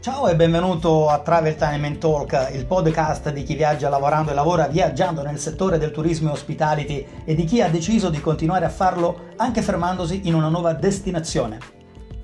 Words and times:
Ciao 0.00 0.28
e 0.28 0.34
benvenuto 0.34 1.10
a 1.10 1.18
Travel 1.18 1.56
Time 1.56 1.86
and 1.86 1.98
Talk, 1.98 2.52
il 2.54 2.64
podcast 2.64 3.30
di 3.32 3.42
chi 3.42 3.54
viaggia 3.54 3.90
lavorando 3.90 4.30
e 4.30 4.34
lavora 4.34 4.66
viaggiando 4.66 5.22
nel 5.22 5.38
settore 5.38 5.76
del 5.76 5.90
turismo 5.90 6.30
e 6.30 6.32
hospitality 6.32 7.06
e 7.22 7.34
di 7.34 7.44
chi 7.44 7.60
ha 7.60 7.68
deciso 7.68 8.08
di 8.08 8.18
continuare 8.18 8.64
a 8.64 8.70
farlo 8.70 9.26
anche 9.36 9.60
fermandosi 9.60 10.22
in 10.24 10.32
una 10.32 10.48
nuova 10.48 10.72
destinazione. 10.72 11.58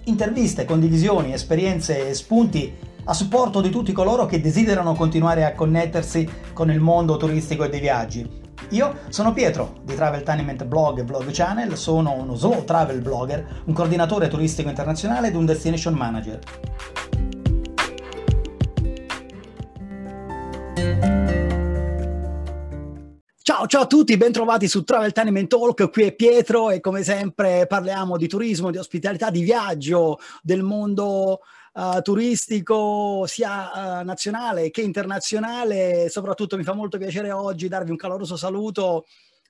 Interviste, 0.04 0.64
condivisioni, 0.64 1.34
esperienze 1.34 2.08
e 2.08 2.14
spunti 2.14 2.74
a 3.04 3.12
supporto 3.12 3.60
di 3.60 3.68
tutti 3.68 3.92
coloro 3.92 4.24
che 4.24 4.40
desiderano 4.40 4.94
continuare 4.94 5.44
a 5.44 5.52
connettersi 5.52 6.26
con 6.54 6.70
il 6.70 6.80
mondo 6.80 7.18
turistico 7.18 7.64
e 7.64 7.68
dei 7.68 7.80
viaggi. 7.80 8.26
Io 8.70 9.00
sono 9.10 9.34
Pietro 9.34 9.74
di 9.82 9.94
Travel 9.94 10.22
Tenement 10.22 10.64
Blog 10.64 11.00
e 11.00 11.04
Blog 11.04 11.28
Channel, 11.30 11.76
sono 11.76 12.14
uno 12.14 12.36
slow 12.36 12.64
travel 12.64 13.02
blogger, 13.02 13.60
un 13.66 13.74
coordinatore 13.74 14.28
turistico 14.28 14.70
internazionale 14.70 15.28
ed 15.28 15.34
un 15.34 15.44
destination 15.44 15.92
manager. 15.92 16.38
Ciao, 23.42 23.66
ciao 23.66 23.82
a 23.82 23.86
tutti, 23.86 24.16
bentrovati 24.16 24.68
su 24.68 24.84
Travel 24.84 25.12
Time 25.12 25.46
Talk, 25.46 25.90
qui 25.90 26.02
è 26.02 26.14
Pietro 26.14 26.70
e 26.70 26.80
come 26.80 27.02
sempre 27.02 27.66
parliamo 27.66 28.16
di 28.16 28.28
turismo, 28.28 28.70
di 28.70 28.76
ospitalità, 28.76 29.30
di 29.30 29.42
viaggio, 29.42 30.18
del 30.42 30.62
mondo 30.62 31.40
uh, 31.72 32.02
turistico 32.02 33.24
sia 33.26 34.00
uh, 34.00 34.04
nazionale 34.04 34.70
che 34.70 34.82
internazionale. 34.82 36.08
Soprattutto 36.10 36.56
mi 36.56 36.64
fa 36.64 36.74
molto 36.74 36.98
piacere 36.98 37.30
oggi 37.32 37.68
darvi 37.68 37.90
un 37.90 37.96
caloroso 37.96 38.36
saluto 38.36 39.06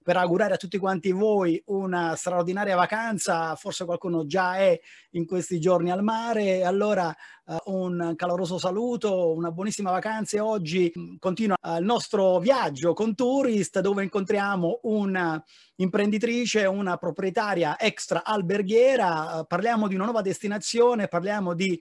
per 0.07 0.17
augurare 0.19 0.55
a 0.55 0.57
tutti 0.57 0.79
quanti 0.79 1.11
voi 1.11 1.61
una 1.67 2.15
straordinaria 2.15 2.77
vacanza, 2.77 3.57
forse 3.57 3.85
qualcuno 3.85 4.25
già 4.25 4.57
è 4.57 4.79
in 5.17 5.27
questi 5.27 5.59
giorni 5.59 5.91
al 5.91 6.03
mare, 6.03 6.63
allora 6.63 7.15
uh, 7.45 7.57
un 7.67 8.13
caloroso 8.17 8.59
saluto, 8.59 9.33
una 9.33 9.51
buonissima 9.51 9.91
vacanza 9.91 10.37
e 10.37 10.41
oggi 10.41 10.93
continua 11.19 11.57
uh, 11.61 11.79
il 11.79 11.85
nostro 11.85 12.39
viaggio 12.39 12.93
con 12.93 13.15
Tourist 13.15 13.81
dove 13.81 14.03
incontriamo 14.03 14.81
una 14.85 15.43
imprenditrice, 15.77 16.65
una 16.65 16.97
proprietaria 16.97 17.79
extra 17.79 18.25
alberghiera, 18.25 19.41
uh, 19.41 19.47
parliamo 19.47 19.89
di 19.89 19.95
una 19.95 20.05
nuova 20.05 20.23
destinazione, 20.23 21.09
parliamo 21.09 21.55
di 21.55 21.81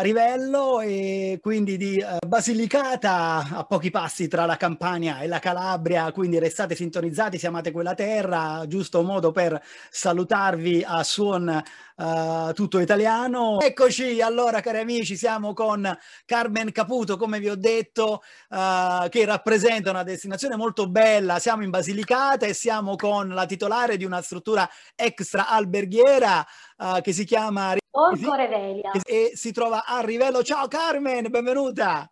Rivello 0.00 0.80
e 0.80 1.38
quindi 1.40 1.76
di 1.76 2.04
Basilicata 2.26 3.46
a 3.48 3.64
pochi 3.64 3.90
passi 3.90 4.26
tra 4.26 4.44
la 4.44 4.56
Campania 4.56 5.20
e 5.20 5.28
la 5.28 5.38
Calabria, 5.38 6.10
quindi 6.10 6.40
restate 6.40 6.74
sintonizzati, 6.74 7.38
siamo 7.38 7.58
amate 7.58 7.70
quella 7.70 7.94
terra, 7.94 8.64
giusto 8.66 9.02
modo 9.02 9.30
per 9.30 9.62
salutarvi 9.88 10.82
a 10.84 11.04
suon 11.04 11.62
uh, 11.94 12.52
tutto 12.54 12.67
italiano. 12.76 13.58
Eccoci 13.60 14.20
allora 14.20 14.60
cari 14.60 14.80
amici, 14.80 15.16
siamo 15.16 15.54
con 15.54 15.90
Carmen 16.26 16.70
Caputo, 16.70 17.16
come 17.16 17.38
vi 17.38 17.48
ho 17.48 17.56
detto, 17.56 18.22
uh, 18.50 19.08
che 19.08 19.24
rappresenta 19.24 19.88
una 19.88 20.02
destinazione 20.02 20.56
molto 20.56 20.86
bella. 20.90 21.38
Siamo 21.38 21.62
in 21.62 21.70
Basilicata 21.70 22.44
e 22.44 22.52
siamo 22.52 22.96
con 22.96 23.28
la 23.28 23.46
titolare 23.46 23.96
di 23.96 24.04
una 24.04 24.20
struttura 24.20 24.68
extra 24.94 25.48
alberghiera 25.48 26.46
uh, 26.76 27.00
che 27.00 27.14
si 27.14 27.24
chiama 27.24 27.76
Orco 27.92 28.34
Revelia 28.34 28.90
e 29.02 29.32
si 29.34 29.50
trova 29.52 29.86
a 29.86 30.00
Rivello. 30.00 30.42
Ciao 30.42 30.68
Carmen, 30.68 31.30
benvenuta. 31.30 32.10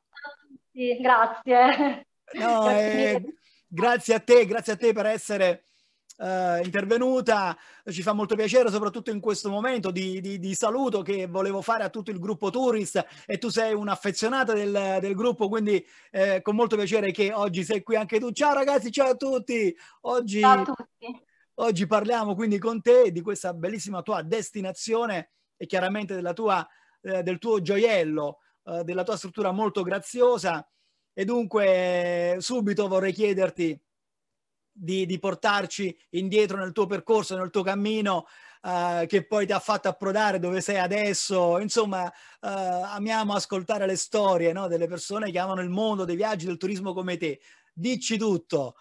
Sì, 0.73 0.97
grazie. 1.01 2.07
No, 2.33 2.69
eh, 2.73 3.23
grazie 3.69 4.15
a 4.15 4.21
te, 4.21 4.47
grazie 4.47 4.73
a 4.73 4.77
te 4.77 4.93
per 4.93 5.07
essere 5.07 5.65
uh, 6.17 6.65
intervenuta, 6.65 7.57
ci 7.91 8.03
fa 8.03 8.13
molto 8.13 8.35
piacere 8.35 8.71
soprattutto 8.71 9.11
in 9.11 9.21
questo 9.21 9.51
momento 9.51 9.91
di, 9.91 10.21
di, 10.21 10.39
di, 10.39 10.55
saluto 10.55 11.03
che 11.03 11.27
volevo 11.27 11.63
fare 11.63 11.85
a 11.85 11.91
tutto 11.91 12.11
il 12.11 12.19
gruppo 12.19 12.51
Tourist 12.51 13.05
e 13.27 13.39
tu 13.39 13.49
sei 13.49 13.75
un'affezionata 13.75 14.53
del, 14.53 14.99
del 15.01 15.15
gruppo, 15.15 15.49
quindi 15.49 15.85
eh, 16.11 16.41
con 16.43 16.55
molto 16.55 16.77
piacere 16.77 17.11
che 17.11 17.33
oggi 17.33 17.65
sei 17.65 17.83
qui 17.83 17.97
anche 17.97 18.19
tu. 18.19 18.31
Ciao 18.33 18.55
ragazzi, 18.55 18.91
ciao 18.91 19.11
a 19.11 19.15
tutti! 19.17 19.75
Oggi, 20.03 20.41
ciao 20.41 20.61
a 20.61 20.65
tutti. 20.65 21.25
Oggi 21.59 21.87
parliamo 21.87 22.35
quindi 22.35 22.59
con 22.59 22.83
te 22.83 23.11
di 23.11 23.23
questa 23.23 23.55
bellissima 23.55 24.03
tua 24.03 24.21
destinazione 24.23 25.31
e 25.57 25.65
chiaramente 25.65 26.15
della 26.15 26.35
tua, 26.35 26.67
eh, 27.01 27.23
del 27.23 27.39
tuo 27.39 27.63
gioiello, 27.63 28.41
eh, 28.65 28.85
della 28.85 29.05
tua 29.05 29.17
struttura 29.17 29.53
molto 29.53 29.83
graziosa. 29.83 30.69
E 31.19 31.25
dunque 31.25 32.37
subito 32.41 32.89
vorrei 32.89 33.13
chiederti 33.13 33.81
di, 34.77 35.07
di, 35.07 35.19
portarci 35.19 35.97
indietro 36.11 36.59
nel 36.59 36.73
tuo 36.73 36.87
percorso, 36.87 37.37
nel 37.37 37.51
tuo 37.51 37.63
cammino 37.63 38.27
uh, 38.63 39.07
che 39.07 39.27
poi 39.27 39.47
ti 39.47 39.53
ha 39.53 39.59
fatto 39.59 39.89
approdare 39.89 40.39
dove 40.39 40.61
sei 40.61 40.79
adesso. 40.79 41.59
Insomma, 41.59 42.05
uh, 42.05 42.11
amiamo 42.41 43.35
ascoltare 43.35 43.87
le 43.87 43.97
storie 43.97 44.53
no? 44.53 44.69
delle 44.69 44.87
persone 44.87 45.31
che 45.31 45.39
amano 45.39 45.63
il 45.63 45.71
mondo 45.71 46.05
dei 46.05 46.17
viaggi, 46.17 46.47
del 46.47 46.59
turismo 46.59 46.93
come 46.93 47.17
te. 47.17 47.41
Dici 47.73 48.19
tutto. 48.19 48.75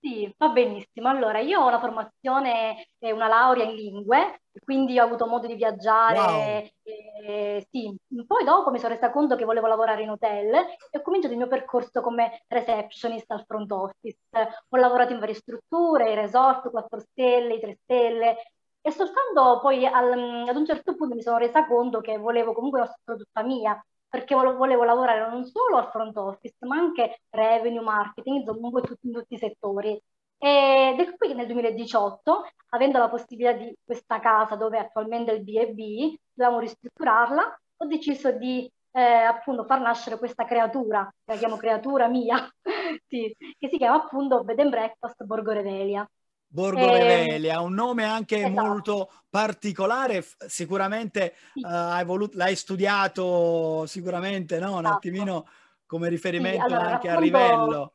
Sì, 0.00 0.32
va 0.36 0.48
benissimo. 0.48 1.08
Allora, 1.08 1.40
io 1.40 1.60
ho 1.60 1.66
una 1.66 1.80
formazione 1.80 2.90
e 2.98 3.12
una 3.12 3.26
laurea 3.26 3.64
in 3.64 3.74
lingue, 3.74 4.42
quindi 4.62 4.98
ho 4.98 5.04
avuto 5.04 5.26
modo 5.26 5.46
di 5.46 5.54
viaggiare. 5.54 6.18
Wow. 6.18 6.70
E, 6.82 7.66
sì. 7.70 7.96
Poi 8.26 8.44
dopo 8.44 8.70
mi 8.70 8.78
sono 8.78 8.94
resa 8.94 9.10
conto 9.10 9.36
che 9.36 9.44
volevo 9.44 9.66
lavorare 9.66 10.02
in 10.02 10.10
hotel 10.10 10.54
e 10.54 10.98
ho 10.98 11.02
cominciato 11.02 11.32
il 11.32 11.38
mio 11.38 11.48
percorso 11.48 12.00
come 12.00 12.42
receptionist 12.48 13.30
al 13.30 13.44
front 13.46 13.70
office. 13.72 14.18
Ho 14.30 14.76
lavorato 14.76 15.12
in 15.12 15.18
varie 15.18 15.34
strutture, 15.34 16.12
i 16.12 16.14
resort, 16.14 16.70
4 16.70 17.00
stelle, 17.00 17.54
i 17.54 17.60
3 17.60 17.78
stelle 17.82 18.36
e 18.80 18.90
soltanto 18.92 19.58
poi 19.60 19.84
al, 19.84 20.46
ad 20.46 20.56
un 20.56 20.64
certo 20.64 20.94
punto 20.94 21.16
mi 21.16 21.22
sono 21.22 21.38
resa 21.38 21.66
conto 21.66 22.00
che 22.00 22.18
volevo 22.18 22.52
comunque 22.52 22.78
una 22.78 22.88
struttura 22.88 23.16
tutta 23.16 23.42
mia, 23.42 23.84
perché 24.08 24.34
volevo 24.36 24.84
lavorare 24.84 25.28
non 25.28 25.44
solo 25.44 25.76
al 25.76 25.90
front 25.90 26.16
office, 26.16 26.54
ma 26.60 26.76
anche 26.76 27.22
revenue, 27.30 27.82
marketing, 27.82 28.36
insomma, 28.38 28.66
un 28.66 28.72
po' 28.72 28.82
tutti, 28.82 29.08
in 29.08 29.12
tutti 29.12 29.34
i 29.34 29.38
settori. 29.38 30.00
Ed 30.38 31.00
è 31.00 31.16
qui 31.16 31.28
che 31.28 31.34
nel 31.34 31.46
2018, 31.46 32.48
avendo 32.70 32.98
la 32.98 33.08
possibilità 33.08 33.52
di 33.52 33.74
questa 33.82 34.20
casa 34.20 34.54
dove 34.56 34.78
attualmente 34.78 35.32
è 35.32 35.34
il 35.34 35.42
B&B, 35.42 36.14
dovevamo 36.32 36.60
ristrutturarla, 36.60 37.60
ho 37.78 37.86
deciso 37.86 38.32
di 38.32 38.70
eh, 38.92 39.00
appunto 39.00 39.64
far 39.64 39.80
nascere 39.80 40.18
questa 40.18 40.44
creatura, 40.44 41.04
che 41.24 41.32
la 41.32 41.38
chiamo 41.38 41.56
creatura 41.56 42.08
mia, 42.08 42.50
sì, 43.08 43.34
che 43.58 43.68
si 43.68 43.76
chiama 43.76 43.96
appunto 43.96 44.42
Bed 44.44 44.58
and 44.58 44.70
Breakfast 44.70 45.22
Borgo 45.24 45.52
Revelia. 45.52 46.08
Borgo 46.48 46.80
eh, 46.80 46.98
Revelia, 46.98 47.60
un 47.60 47.74
nome 47.74 48.04
anche 48.04 48.38
esatto. 48.38 48.66
molto 48.66 49.10
particolare, 49.28 50.24
sicuramente 50.46 51.34
sì. 51.52 51.60
uh, 51.60 51.66
hai 51.68 52.04
voluto, 52.04 52.38
l'hai 52.38 52.56
studiato 52.56 53.84
sicuramente, 53.86 54.58
no? 54.58 54.72
Un 54.72 54.78
esatto. 54.78 54.94
attimino 54.94 55.46
come 55.84 56.08
riferimento 56.08 56.66
sì, 56.66 56.72
allora, 56.72 56.92
anche 56.92 57.08
racconto, 57.08 57.18
a 57.18 57.20
Rivello. 57.20 57.92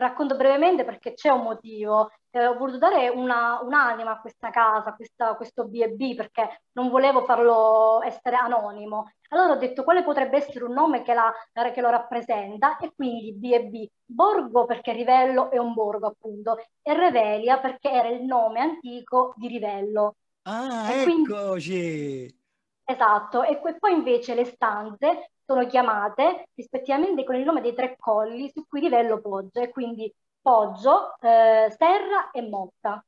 Racconto 0.00 0.34
brevemente 0.34 0.82
perché 0.82 1.12
c'è 1.12 1.28
un 1.28 1.42
motivo. 1.42 2.10
Eh, 2.30 2.46
ho 2.46 2.56
voluto 2.56 2.78
dare 2.78 3.10
una, 3.10 3.60
un'anima 3.62 4.12
a 4.12 4.20
questa 4.20 4.48
casa, 4.48 4.96
a 5.18 5.36
questo 5.36 5.66
B&B, 5.66 6.14
perché 6.14 6.62
non 6.72 6.88
volevo 6.88 7.22
farlo 7.26 8.00
essere 8.02 8.36
anonimo. 8.36 9.12
Allora 9.28 9.52
ho 9.52 9.56
detto 9.56 9.84
quale 9.84 10.02
potrebbe 10.02 10.38
essere 10.38 10.64
un 10.64 10.72
nome 10.72 11.02
che, 11.02 11.12
la, 11.12 11.30
che 11.52 11.80
lo 11.82 11.90
rappresenta 11.90 12.78
e 12.78 12.94
quindi 12.96 13.34
B&B. 13.34 13.86
Borgo 14.06 14.64
perché 14.64 14.92
Rivello 14.92 15.50
è 15.50 15.58
un 15.58 15.74
borgo 15.74 16.06
appunto 16.06 16.56
e 16.80 16.94
Revelia 16.94 17.58
perché 17.58 17.90
era 17.90 18.08
il 18.08 18.22
nome 18.22 18.60
antico 18.60 19.34
di 19.36 19.48
Rivello. 19.48 20.14
Ah, 20.44 20.90
e 20.92 21.02
eccoci! 21.02 21.72
Quindi, 21.72 22.38
esatto, 22.86 23.42
e 23.42 23.60
poi 23.78 23.92
invece 23.92 24.34
le 24.34 24.46
stanze 24.46 25.32
sono 25.50 25.66
chiamate 25.66 26.44
rispettivamente 26.54 27.24
con 27.24 27.34
il 27.34 27.42
nome 27.42 27.60
dei 27.60 27.74
tre 27.74 27.96
colli 27.98 28.48
su 28.54 28.64
cui 28.68 28.78
Rivello 28.78 29.20
poggia 29.20 29.68
quindi 29.68 30.12
Poggio, 30.40 31.16
eh, 31.20 31.74
Serra 31.76 32.30
e 32.30 32.40
Motta. 32.48 33.04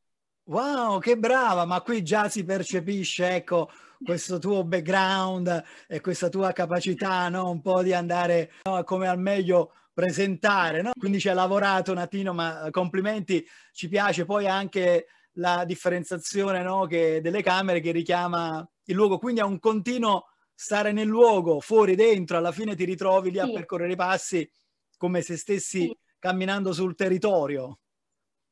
Wow, 0.46 0.98
che 0.98 1.16
brava, 1.16 1.64
ma 1.64 1.80
qui 1.82 2.02
già 2.02 2.28
si 2.28 2.44
percepisce, 2.44 3.36
ecco, 3.36 3.70
questo 4.04 4.40
tuo 4.40 4.64
background 4.64 5.62
e 5.86 6.00
questa 6.00 6.28
tua 6.28 6.50
capacità, 6.50 7.28
no? 7.28 7.48
Un 7.48 7.62
po' 7.62 7.80
di 7.80 7.94
andare 7.94 8.50
no? 8.64 8.82
come 8.82 9.06
al 9.06 9.20
meglio 9.20 9.74
presentare, 9.94 10.82
no? 10.82 10.90
Quindi 10.98 11.20
ci 11.20 11.28
hai 11.28 11.36
lavorato 11.36 11.92
un 11.92 11.98
attimo, 11.98 12.32
ma 12.32 12.68
complimenti, 12.72 13.46
ci 13.70 13.88
piace 13.88 14.24
poi 14.24 14.48
anche 14.48 15.06
la 15.34 15.64
differenziazione, 15.64 16.62
no? 16.62 16.86
Che, 16.86 17.20
delle 17.22 17.40
camere 17.40 17.80
che 17.80 17.92
richiama 17.92 18.68
il 18.86 18.94
luogo, 18.96 19.18
quindi 19.18 19.40
è 19.40 19.44
un 19.44 19.60
continuo 19.60 20.26
stare 20.62 20.92
nel 20.92 21.08
luogo, 21.08 21.58
fuori, 21.58 21.96
dentro, 21.96 22.36
alla 22.36 22.52
fine 22.52 22.76
ti 22.76 22.84
ritrovi 22.84 23.32
lì 23.32 23.40
sì. 23.40 23.50
a 23.50 23.52
percorrere 23.52 23.94
i 23.94 23.96
passi 23.96 24.48
come 24.96 25.20
se 25.20 25.36
stessi 25.36 25.80
sì. 25.80 25.98
camminando 26.20 26.72
sul 26.72 26.94
territorio. 26.94 27.80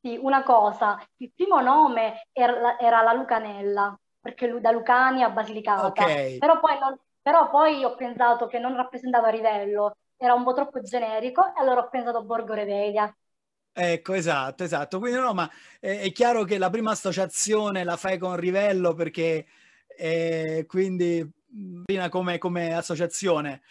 Sì, 0.00 0.18
una 0.20 0.42
cosa, 0.42 1.00
il 1.18 1.30
primo 1.32 1.60
nome 1.60 2.26
era, 2.32 2.76
era 2.80 3.02
la 3.02 3.12
Lucanella, 3.12 3.96
perché 4.18 4.52
da 4.60 4.72
Lucania 4.72 5.26
a 5.26 5.30
Basilicata, 5.30 5.86
okay. 5.86 6.38
però, 6.38 6.58
poi 6.58 6.78
non, 6.80 6.98
però 7.22 7.48
poi 7.48 7.84
ho 7.84 7.94
pensato 7.94 8.48
che 8.48 8.58
non 8.58 8.74
rappresentava 8.74 9.28
Rivello, 9.28 9.98
era 10.16 10.34
un 10.34 10.42
po' 10.42 10.52
troppo 10.52 10.80
generico 10.80 11.46
e 11.46 11.60
allora 11.60 11.82
ho 11.82 11.88
pensato 11.88 12.18
a 12.18 12.22
Borgo 12.22 12.54
Revelia. 12.54 13.16
Ecco, 13.72 14.14
esatto, 14.14 14.64
esatto. 14.64 14.98
Quindi 14.98 15.20
no, 15.20 15.32
ma 15.32 15.48
è, 15.78 16.00
è, 16.00 16.10
chiaro 16.10 16.42
che 16.42 16.58
la 16.58 16.70
prima 16.70 16.90
associazione 16.90 17.84
la 17.84 17.96
fai 17.96 18.18
con 18.18 18.34
Rivello 18.34 18.94
perché 18.94 19.46
eh, 19.96 20.64
quindi 20.66 21.38
come, 22.08 22.38
come 22.38 22.74
associazione. 22.74 23.62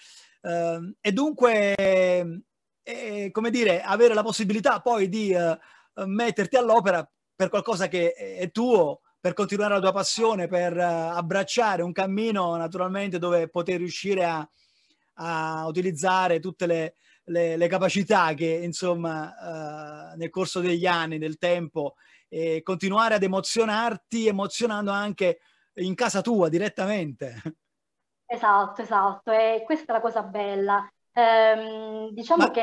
Uh, 0.42 0.94
e 1.02 1.12
dunque, 1.12 1.76
eh, 1.76 3.30
come 3.32 3.50
dire, 3.50 3.82
avere 3.82 4.14
la 4.14 4.24
possibilità 4.24 4.80
poi 4.82 5.10
di 5.10 5.34
uh, 5.34 6.06
metterti 6.06 6.56
all'opera 6.56 7.08
per 7.36 7.50
qualcosa 7.50 7.88
che 7.88 8.14
è 8.14 8.50
tuo, 8.52 9.02
per 9.20 9.34
continuare 9.34 9.74
la 9.74 9.82
tua 9.82 9.92
passione, 9.92 10.48
per 10.48 10.76
uh, 10.76 10.82
abbracciare 10.82 11.82
un 11.82 11.92
cammino 11.92 12.56
naturalmente 12.56 13.20
dove 13.20 13.50
poter 13.50 13.78
riuscire 13.78 14.26
a, 14.26 14.50
a 15.16 15.68
utilizzare 15.68 16.40
tutte 16.40 16.66
le, 16.66 16.96
le, 17.26 17.58
le, 17.58 17.68
capacità 17.68 18.34
che 18.34 18.62
insomma 18.64 20.14
nel 20.16 20.30
corso 20.30 20.62
degli 20.62 20.86
anni, 20.86 21.18
del 21.18 21.38
tempo, 21.38 21.96
e 22.30 22.62
continuare 22.64 23.16
ad 23.16 23.24
emozionarti, 23.24 24.28
emozionando 24.28 24.92
anche 24.92 25.40
in 25.76 25.96
casa 25.96 26.22
tua 26.22 26.48
direttamente. 26.48 27.42
Esatto, 28.32 28.82
esatto, 28.84 29.32
e 29.32 29.64
questa 29.66 29.92
è 29.92 29.96
la 29.96 30.02
cosa 30.02 30.22
bella. 30.22 30.88
Ehm, 31.14 32.10
diciamo 32.12 32.44
Ma... 32.46 32.52
che 32.52 32.62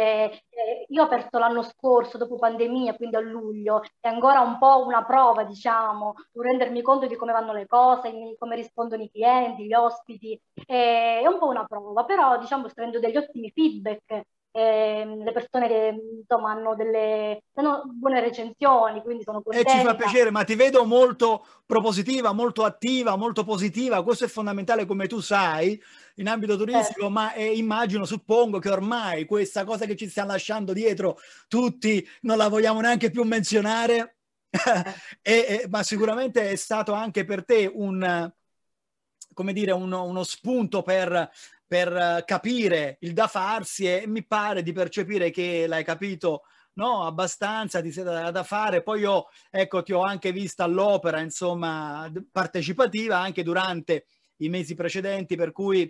eh, 0.49 0.87
io 0.89 1.03
ho 1.03 1.05
aperto 1.07 1.39
l'anno 1.39 1.63
scorso, 1.63 2.19
dopo 2.19 2.37
pandemia, 2.37 2.95
quindi 2.95 3.17
a 3.17 3.21
luglio, 3.21 3.83
è 3.99 4.07
ancora 4.09 4.41
un 4.41 4.59
po' 4.59 4.85
una 4.87 5.05
prova, 5.05 5.43
diciamo, 5.45 6.15
per 6.31 6.45
rendermi 6.45 6.83
conto 6.83 7.07
di 7.09 7.17
come 7.17 7.33
vanno 7.33 7.53
le 7.53 7.67
cose, 7.67 8.13
come 8.39 8.55
rispondono 8.55 9.03
i 9.03 9.11
clienti, 9.11 9.65
gli 9.67 9.75
ospiti, 9.75 10.41
è 10.65 11.25
un 11.27 11.39
po' 11.39 11.47
una 11.49 11.65
prova, 11.65 12.05
però 12.05 12.39
diciamo 12.39 12.69
sto 12.69 12.81
avendo 12.81 13.01
degli 13.01 13.17
ottimi 13.17 13.51
feedback 13.51 14.23
eh, 14.57 15.05
le 15.23 15.33
persone 15.33 15.69
che 15.69 16.03
insomma 16.21 16.53
hanno 16.53 16.75
delle 16.75 17.43
hanno 17.57 17.83
buone 17.93 18.21
recensioni, 18.21 19.03
quindi 19.03 19.23
sono 19.23 19.43
contenta. 19.43 19.71
E 19.71 19.77
ci 19.77 19.85
fa 19.85 19.95
piacere, 19.95 20.31
ma 20.31 20.45
ti 20.45 20.55
vedo 20.55 20.87
molto 20.87 21.45
propositiva, 21.67 22.33
molto 22.33 22.65
attiva, 22.65 23.17
molto 23.17 23.45
positiva, 23.45 24.03
questo 24.03 24.25
è 24.25 24.29
fondamentale 24.29 24.87
come 24.87 25.09
tu 25.09 25.21
sai 25.21 25.79
in 26.15 26.29
ambito 26.29 26.57
turistico, 26.57 27.07
eh. 27.07 27.11
ma 27.11 27.35
eh, 27.35 27.55
immagino, 27.55 28.07
suppongo 28.07 28.59
che 28.59 28.71
ormai 28.71 29.27
questa 29.27 29.65
cosa 29.65 29.85
che 29.85 29.95
ci 29.95 30.09
stiamo 30.09 30.31
lasciando 30.31 30.73
dietro 30.73 31.19
tutti 31.49 32.07
non 32.23 32.39
la 32.39 32.49
vogliamo 32.49 32.81
neanche 32.81 33.11
più 33.11 33.25
menzionare, 33.25 34.17
e, 35.21 35.67
ma 35.69 35.83
sicuramente 35.83 36.51
è 36.51 36.57
stato 36.57 36.95
anche 36.95 37.27
per 37.27 37.45
te 37.45 37.71
un 37.71 38.33
come 39.37 39.53
dire, 39.53 39.71
uno, 39.73 40.05
uno 40.05 40.23
spunto 40.23 40.81
per 40.81 41.31
per 41.67 41.93
eh, 41.93 42.23
capire 42.25 42.97
il 43.01 43.13
da 43.13 43.27
farsi 43.27 43.87
e 43.87 44.05
mi 44.07 44.25
pare 44.25 44.63
di 44.63 44.73
percepire 44.73 45.31
che 45.31 45.67
l'hai 45.67 45.85
capito 45.85 46.43
no, 46.75 47.05
abbastanza, 47.05 47.81
ti 47.81 47.91
sei 47.91 48.05
da, 48.05 48.31
da, 48.31 48.43
fare. 48.43 48.83
Poi 48.83 49.01
io, 49.01 49.29
ecco, 49.51 49.83
ti 49.83 49.93
ho 49.93 50.03
anche 50.03 50.33
vista 50.33 50.65
all'opera, 50.65 51.21
insomma, 51.21 52.11
partecipativa 52.31 53.19
anche 53.19 53.43
durante 53.43 54.07
i 54.39 54.49
mesi 54.49 54.75
precedenti, 54.75 55.37
per 55.37 55.53
cui 55.53 55.83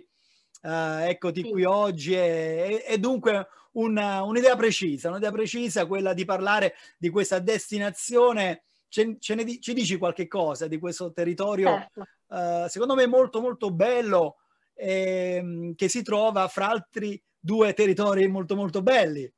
eh, 0.61 1.09
eccoti 1.09 1.43
sì. 1.43 1.49
qui 1.49 1.63
oggi 1.65 2.13
e, 2.13 2.83
e 2.87 2.97
dunque 2.97 3.47
una, 3.73 4.23
un'idea 4.23 4.55
precisa, 4.55 5.09
un'idea 5.09 5.31
precisa, 5.31 5.85
quella 5.85 6.13
di 6.13 6.25
parlare 6.25 6.75
di 6.97 7.09
questa 7.09 7.39
destinazione. 7.39 8.63
Ce, 8.89 9.17
ce 9.19 9.35
ne, 9.35 9.59
ci 9.59 9.73
dici 9.73 9.97
qualche 9.97 10.27
cosa 10.27 10.67
di 10.67 10.79
questo 10.79 11.11
territorio, 11.11 11.67
certo. 11.67 12.07
eh, 12.29 12.69
secondo 12.69 12.95
me 12.95 13.05
molto 13.05 13.41
molto 13.41 13.69
bello, 13.69 14.37
ehm, 14.77 15.75
che 15.75 15.89
si 15.89 16.01
trova 16.03 16.47
fra 16.47 16.69
altri 16.69 17.21
due 17.39 17.73
territori 17.73 18.27
molto 18.27 18.55
molto 18.55 18.81
belli. 18.81 19.31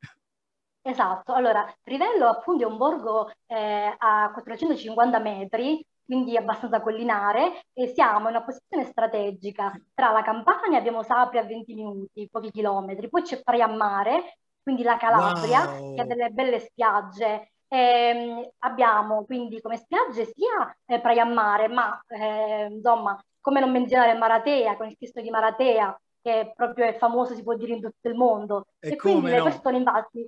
Esatto, 0.81 1.33
allora 1.33 1.71
Rivello 1.83 2.27
appunto 2.27 2.63
è 2.63 2.65
un 2.65 2.77
borgo 2.77 3.31
eh, 3.45 3.95
a 3.97 4.31
450 4.33 5.19
metri, 5.19 5.85
quindi 6.03 6.35
abbastanza 6.35 6.81
collinare, 6.81 7.65
e 7.73 7.87
siamo 7.87 8.29
in 8.29 8.35
una 8.35 8.43
posizione 8.43 8.85
strategica. 8.85 9.71
Tra 9.93 10.11
la 10.11 10.23
Campania 10.23 10.79
abbiamo 10.79 11.03
Sapri 11.03 11.37
a 11.37 11.43
20 11.43 11.73
minuti, 11.75 12.27
pochi 12.31 12.49
chilometri, 12.49 13.09
poi 13.09 13.21
c'è 13.21 13.43
Praia 13.43 13.67
Mare, 13.67 14.39
quindi 14.63 14.81
la 14.81 14.97
Calabria, 14.97 15.65
wow. 15.69 15.95
che 15.95 16.01
ha 16.01 16.05
delle 16.05 16.29
belle 16.29 16.59
spiagge. 16.59 17.51
Eh, 17.67 18.51
abbiamo 18.59 19.25
quindi 19.25 19.61
come 19.61 19.77
spiagge 19.77 20.25
sia 20.25 20.75
eh, 20.85 20.99
Praia 20.99 21.25
Mare, 21.25 21.67
ma 21.67 22.01
eh, 22.07 22.67
insomma 22.71 23.21
come 23.41 23.59
non 23.59 23.71
menzionare 23.71 24.17
Maratea, 24.17 24.77
con 24.77 24.87
il 24.87 24.95
Cristo 24.97 25.21
di 25.21 25.29
Maratea, 25.29 25.99
che 26.21 26.51
proprio 26.55 26.85
è 26.85 26.97
famoso, 26.97 27.33
si 27.33 27.43
può 27.43 27.55
dire, 27.55 27.73
in 27.73 27.81
tutto 27.81 28.07
il 28.07 28.15
mondo. 28.15 28.67
E, 28.79 28.89
e 28.89 28.95
quindi 28.95 29.29
no? 29.29 29.35
le 29.37 29.43
persone, 29.43 29.77
infatti, 29.77 30.27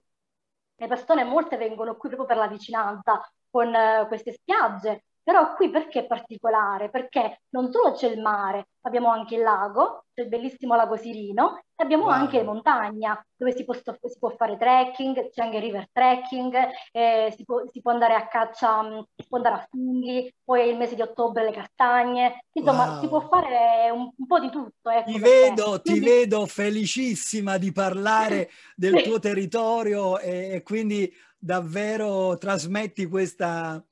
le 0.76 0.88
persone 0.88 1.24
molte 1.24 1.58
vengono 1.58 1.96
qui 1.96 2.10
proprio 2.10 2.28
per 2.28 2.38
la 2.38 2.48
vicinanza 2.48 3.22
con 3.50 3.68
uh, 3.68 4.08
queste 4.08 4.34
spiagge, 4.34 5.04
però 5.24 5.54
qui 5.54 5.70
perché 5.70 6.00
è 6.00 6.08
particolare? 6.08 6.90
Perché 6.90 7.42
non 7.50 7.72
solo 7.72 7.94
c'è 7.94 8.08
il 8.08 8.20
mare, 8.20 8.70
abbiamo 8.82 9.10
anche 9.10 9.36
il 9.36 9.42
lago, 9.42 10.06
c'è 10.14 10.24
il 10.24 10.30
bellissimo 10.30 10.76
lago 10.76 10.98
Sirino, 10.98 11.58
e 11.76 11.84
abbiamo 11.84 12.06
wow. 12.06 12.14
anche 12.14 12.44
montagna, 12.44 13.24
dove 13.36 13.56
si 13.56 13.64
può, 13.64 13.74
si 13.74 14.18
può, 14.20 14.30
fare 14.32 14.58
trekking, 14.58 15.30
c'è 15.30 15.44
anche 15.44 15.60
river 15.60 15.90
trekking, 15.92 16.56
eh, 16.92 17.34
si, 17.36 17.44
può, 17.44 17.64
si, 17.72 17.82
può, 17.82 17.92
andare 17.92 18.16
a 18.16 18.28
caccia, 18.28 18.82
mm, 18.82 19.00
si 19.16 19.28
può 19.28 19.38
andare 19.38 19.56
a 19.56 19.68
funghi, 19.70 20.34
poi 20.44 20.70
il 20.70 20.78
mese 20.78 20.96
di 20.96 21.02
ottobre 21.02 21.44
le 21.44 21.52
castagne, 21.52 22.46
insomma 22.54 22.94
wow. 22.94 23.00
si 23.02 23.08
può 23.08 23.20
fare 23.22 23.92
un, 23.92 24.12
un 24.16 24.28
po' 24.28 24.40
di 24.40 24.50
tutto. 24.50 24.90
Ecco, 24.90 25.12
ti, 25.12 25.20
vedo, 25.20 25.80
quindi... 25.84 26.00
ti 26.00 26.00
vedo 26.00 26.46
felicissima 26.48 27.58
di 27.58 27.72
parlare 27.72 28.50
del 28.76 29.04
tuo 29.04 29.20
territorio 29.20 30.18
e, 30.18 30.54
e 30.54 30.64
quindi 30.64 31.12
davvero 31.38 32.38
trasmetti 32.38 33.08
questa 33.08 33.84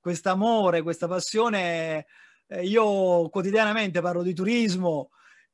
questo 0.00 0.30
amore, 0.30 0.82
questa 0.82 1.06
passione. 1.06 2.06
Eh, 2.48 2.64
io 2.64 3.28
quotidianamente 3.28 4.00
parlo 4.00 4.22
di 4.22 4.34
turismo 4.34 5.10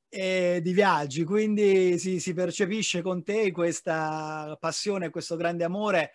e 0.09 0.61
di 0.63 0.73
viaggi, 0.73 1.25
quindi 1.25 1.99
si, 1.99 2.21
si 2.21 2.33
percepisce 2.33 3.03
con 3.03 3.23
te 3.23 3.53
questa 3.53 4.57
passione, 4.59 5.11
questo 5.11 5.37
grande 5.37 5.65
amore. 5.65 6.13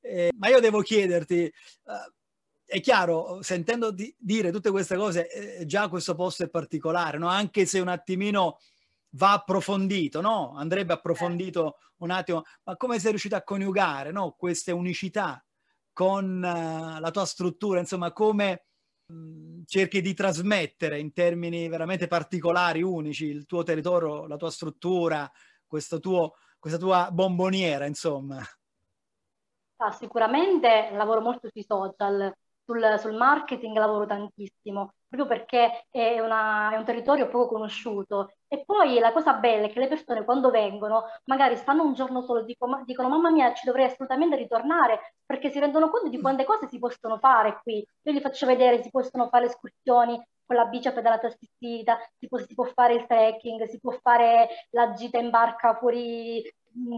Eh, 0.00 0.30
ma 0.36 0.48
io 0.48 0.60
devo 0.60 0.80
chiederti, 0.80 1.44
eh, 1.44 1.52
è 2.64 2.80
chiaro, 2.80 3.42
sentendo 3.42 3.90
di 3.90 4.14
dire 4.18 4.52
tutte 4.52 4.70
queste 4.70 4.96
cose, 4.96 5.30
eh, 5.30 5.66
già 5.66 5.88
questo 5.88 6.14
posto 6.14 6.44
è 6.44 6.50
particolare, 6.50 7.16
no? 7.16 7.28
anche 7.28 7.64
se 7.64 7.80
un 7.80 7.88
attimino 7.88 8.58
va 9.12 9.32
approfondito, 9.32 10.20
no? 10.20 10.54
andrebbe 10.54 10.92
approfondito 10.92 11.78
un 11.98 12.10
attimo, 12.10 12.44
ma 12.64 12.76
come 12.76 12.98
sei 12.98 13.10
riuscito 13.10 13.36
a 13.36 13.42
coniugare 13.42 14.12
no? 14.12 14.34
queste 14.36 14.70
unicità 14.70 15.42
con 15.98 16.36
uh, 16.36 17.00
la 17.00 17.10
tua 17.10 17.24
struttura, 17.24 17.80
insomma, 17.80 18.12
come 18.12 18.66
mm, 19.12 19.62
cerchi 19.64 20.00
di 20.00 20.14
trasmettere 20.14 21.00
in 21.00 21.12
termini 21.12 21.68
veramente 21.68 22.06
particolari, 22.06 22.82
unici, 22.82 23.24
il 23.24 23.46
tuo 23.46 23.64
territorio, 23.64 24.28
la 24.28 24.36
tua 24.36 24.52
struttura, 24.52 25.28
tuo, 26.00 26.34
questa 26.56 26.78
tua 26.78 27.08
bomboniera, 27.10 27.84
insomma. 27.84 28.40
Ah, 29.78 29.90
sicuramente 29.90 30.90
lavoro 30.92 31.20
molto 31.20 31.48
sui 31.50 31.64
social, 31.64 32.32
sul, 32.64 32.96
sul 33.00 33.16
marketing 33.16 33.76
lavoro 33.76 34.06
tantissimo 34.06 34.92
proprio 35.08 35.26
perché 35.26 35.86
è, 35.90 36.20
una, 36.20 36.72
è, 36.72 36.76
un 36.76 36.84
territorio 36.84 37.28
poco 37.28 37.48
conosciuto. 37.54 38.32
E 38.46 38.64
poi 38.64 38.98
la 38.98 39.12
cosa 39.12 39.34
bella 39.34 39.66
è 39.66 39.70
che 39.70 39.80
le 39.80 39.88
persone 39.88 40.24
quando 40.24 40.50
vengono, 40.50 41.04
magari 41.24 41.56
stanno 41.56 41.82
un 41.82 41.94
giorno 41.94 42.22
solo, 42.22 42.42
dicono, 42.42 42.82
dicono 42.84 43.08
mamma 43.08 43.30
mia, 43.30 43.54
ci 43.54 43.66
dovrei 43.66 43.86
assolutamente 43.86 44.36
ritornare, 44.36 45.14
perché 45.24 45.50
si 45.50 45.58
rendono 45.58 45.90
conto 45.90 46.08
di 46.08 46.20
quante 46.20 46.44
cose 46.44 46.68
si 46.68 46.78
possono 46.78 47.18
fare 47.18 47.60
qui. 47.62 47.84
Io 48.02 48.12
gli 48.12 48.20
faccio 48.20 48.46
vedere, 48.46 48.82
si 48.82 48.90
possono 48.90 49.28
fare 49.28 49.46
escursioni 49.46 50.20
con 50.44 50.56
la 50.56 50.64
bici 50.64 50.88
a 50.88 50.92
pedalata 50.92 51.26
assistita, 51.26 51.98
si 52.18 52.26
può, 52.26 52.38
si 52.38 52.54
può 52.54 52.64
fare 52.64 52.94
il 52.94 53.06
trekking, 53.06 53.64
si 53.64 53.78
può 53.78 53.92
fare 54.00 54.48
la 54.70 54.92
gita 54.92 55.18
in 55.18 55.28
barca 55.28 55.74
fuori 55.74 56.42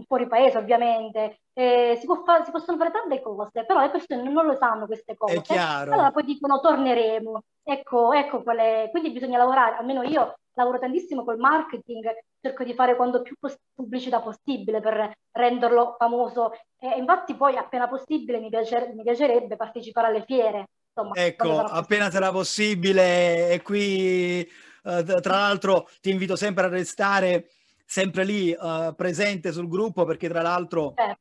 fuori 0.07 0.27
paese 0.27 0.57
ovviamente, 0.57 1.41
eh, 1.53 1.97
si, 1.99 2.07
fa- 2.07 2.43
si, 2.43 2.51
possono 2.51 2.77
fare 2.77 2.91
tante 2.91 3.21
cose, 3.21 3.65
però 3.65 3.81
le 3.81 3.89
persone 3.89 4.29
non 4.29 4.45
lo 4.45 4.55
sanno 4.55 4.85
queste 4.85 5.15
cose. 5.15 5.41
È. 5.47 5.57
Allora 5.57 6.11
poi 6.11 6.23
dicono 6.23 6.59
torneremo. 6.59 7.43
Ecco, 7.63 8.11
ecco 8.13 8.41
quale... 8.43 8.89
Quindi 8.91 9.11
bisogna 9.11 9.37
lavorare, 9.37 9.75
almeno 9.75 10.03
io 10.03 10.35
lavoro 10.53 10.79
tantissimo 10.79 11.23
col 11.23 11.37
marketing, 11.37 12.09
cerco 12.41 12.63
di 12.63 12.73
fare 12.73 12.95
quanto 12.95 13.21
più 13.21 13.35
poss- 13.39 13.59
pubblicità 13.73 14.19
possibile 14.19 14.81
per 14.81 15.11
renderlo 15.31 15.95
famoso 15.97 16.51
e 16.77 16.97
infatti 16.97 17.35
poi 17.35 17.55
appena 17.55 17.87
possibile 17.87 18.39
mi, 18.39 18.49
piacer- 18.49 18.93
mi 18.93 19.03
piacerebbe 19.03 19.55
partecipare 19.55 20.07
alle 20.07 20.23
fiere. 20.25 20.69
Insomma, 20.93 21.15
ecco, 21.15 21.59
appena 21.59 22.09
sarà 22.09 22.31
possibile 22.31 23.51
e 23.51 23.61
qui 23.61 24.45
uh, 24.83 25.03
tra 25.03 25.35
l'altro 25.35 25.87
ti 26.01 26.09
invito 26.09 26.35
sempre 26.35 26.65
a 26.65 26.69
restare 26.69 27.49
sempre 27.91 28.23
lì 28.23 28.55
uh, 28.57 28.95
presente 28.95 29.51
sul 29.51 29.67
gruppo 29.67 30.05
perché 30.05 30.29
tra 30.29 30.41
l'altro 30.41 30.95
eh. 30.95 31.17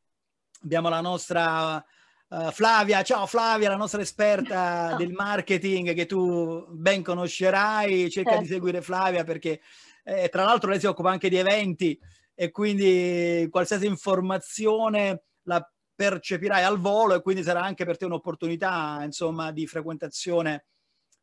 abbiamo 0.63 0.89
la 0.89 1.01
nostra 1.01 1.85
uh, 2.29 2.51
Flavia, 2.53 3.03
ciao 3.03 3.27
Flavia, 3.27 3.71
la 3.71 3.77
nostra 3.77 4.01
esperta 4.01 4.95
del 4.97 5.11
marketing 5.11 5.95
che 5.95 6.07
tu 6.07 6.65
ben 6.69 7.03
conoscerai, 7.03 8.09
cerca 8.09 8.37
eh. 8.37 8.39
di 8.39 8.47
seguire 8.47 8.83
Flavia 8.83 9.25
perché 9.25 9.61
eh, 10.05 10.29
tra 10.29 10.45
l'altro 10.45 10.71
lei 10.71 10.79
si 10.79 10.87
occupa 10.87 11.11
anche 11.11 11.29
di 11.29 11.39
eventi 11.39 11.99
e 12.37 12.53
quindi 12.53 13.49
qualsiasi 13.51 13.87
informazione 13.87 15.23
la 15.47 15.69
percepirai 15.93 16.63
al 16.63 16.79
volo 16.79 17.15
e 17.15 17.21
quindi 17.21 17.43
sarà 17.43 17.63
anche 17.63 17.85
per 17.85 17.97
te 17.97 18.05
un'opportunità 18.05 19.01
insomma 19.03 19.51
di 19.51 19.67
frequentazione 19.67 20.67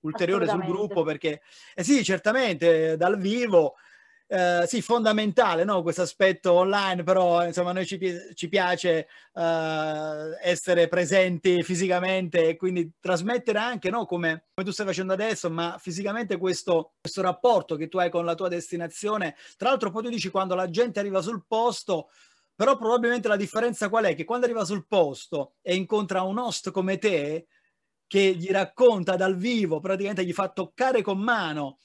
ulteriore 0.01 0.45
sul 0.45 0.65
gruppo 0.65 1.03
perché, 1.03 1.41
eh 1.73 1.83
sì, 1.85 2.03
certamente 2.03 2.97
dal 2.97 3.17
vivo 3.17 3.75
eh, 4.29 4.65
sì, 4.67 4.81
fondamentale 4.81 5.63
no? 5.63 5.81
questo 5.81 6.01
aspetto 6.01 6.51
online, 6.51 7.03
però 7.03 7.45
insomma 7.45 7.69
a 7.69 7.73
noi 7.73 7.85
ci, 7.85 7.99
ci 8.33 8.49
piace 8.49 9.07
eh, 9.33 10.37
essere 10.41 10.87
presenti 10.89 11.63
fisicamente 11.63 12.49
e 12.49 12.55
quindi 12.57 12.91
trasmettere 12.99 13.59
anche 13.59 13.89
no? 13.89 14.05
come, 14.05 14.47
come, 14.53 14.67
tu 14.67 14.73
stai 14.73 14.85
facendo 14.85 15.13
adesso, 15.13 15.49
ma 15.49 15.77
fisicamente 15.79 16.37
questo, 16.37 16.95
questo 16.99 17.21
rapporto 17.21 17.75
che 17.77 17.87
tu 17.87 17.97
hai 17.99 18.09
con 18.09 18.25
la 18.25 18.35
tua 18.35 18.49
destinazione. 18.49 19.35
Tra 19.55 19.69
l'altro 19.69 19.91
poi 19.91 20.03
tu 20.03 20.09
dici 20.09 20.29
quando 20.29 20.55
la 20.55 20.69
gente 20.69 20.99
arriva 20.99 21.21
sul 21.21 21.45
posto, 21.47 22.09
però 22.53 22.75
probabilmente 22.75 23.27
la 23.29 23.37
differenza 23.37 23.87
qual 23.87 24.05
è? 24.05 24.15
Che 24.15 24.25
quando 24.25 24.45
arriva 24.45 24.65
sul 24.65 24.87
posto 24.87 25.53
e 25.61 25.75
incontra 25.75 26.23
un 26.23 26.37
host 26.37 26.71
come 26.71 26.97
te, 26.97 27.47
che 28.07 28.35
gli 28.35 28.49
racconta 28.49 29.15
dal 29.15 29.37
vivo, 29.37 29.79
praticamente 29.79 30.25
gli 30.25 30.33
fa 30.33 30.49
toccare 30.49 31.01
con 31.01 31.19
mano 31.19 31.77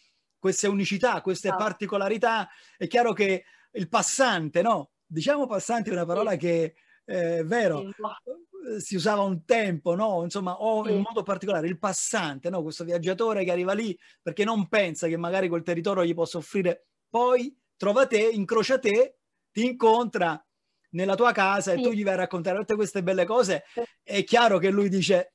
queste 0.42 0.66
unicità, 0.66 1.20
queste 1.20 1.50
ah. 1.50 1.54
particolarità, 1.54 2.48
è 2.76 2.88
chiaro 2.88 3.12
che 3.12 3.44
il 3.70 3.88
passante, 3.88 4.60
no? 4.60 4.90
Diciamo 5.06 5.46
passante 5.46 5.90
è 5.90 5.92
una 5.92 6.04
parola 6.04 6.32
sì. 6.32 6.38
che 6.38 6.74
eh, 7.04 7.38
è 7.38 7.44
vero, 7.44 7.78
sì. 7.78 8.80
si 8.80 8.96
usava 8.96 9.22
un 9.22 9.44
tempo, 9.44 9.94
no? 9.94 10.24
Insomma, 10.24 10.60
o 10.60 10.84
sì. 10.84 10.94
in 10.94 11.00
modo 11.00 11.22
particolare 11.22 11.68
il 11.68 11.78
passante, 11.78 12.50
no? 12.50 12.60
Questo 12.60 12.82
viaggiatore 12.82 13.44
che 13.44 13.52
arriva 13.52 13.72
lì 13.72 13.96
perché 14.20 14.42
non 14.42 14.66
pensa 14.66 15.06
che 15.06 15.16
magari 15.16 15.46
quel 15.46 15.62
territorio 15.62 16.04
gli 16.04 16.12
possa 16.12 16.38
offrire, 16.38 16.88
poi 17.08 17.56
trova 17.76 18.08
te, 18.08 18.28
incrocia 18.28 18.80
te, 18.80 19.18
ti 19.52 19.64
incontra 19.64 20.44
nella 20.90 21.14
tua 21.14 21.30
casa 21.30 21.70
e 21.70 21.80
tu 21.80 21.92
gli 21.92 22.02
vai 22.02 22.14
a 22.14 22.16
raccontare 22.16 22.58
tutte 22.58 22.74
queste 22.74 23.04
belle 23.04 23.24
cose, 23.24 23.62
è 24.02 24.24
chiaro 24.24 24.58
che 24.58 24.70
lui 24.70 24.88
dice 24.88 25.34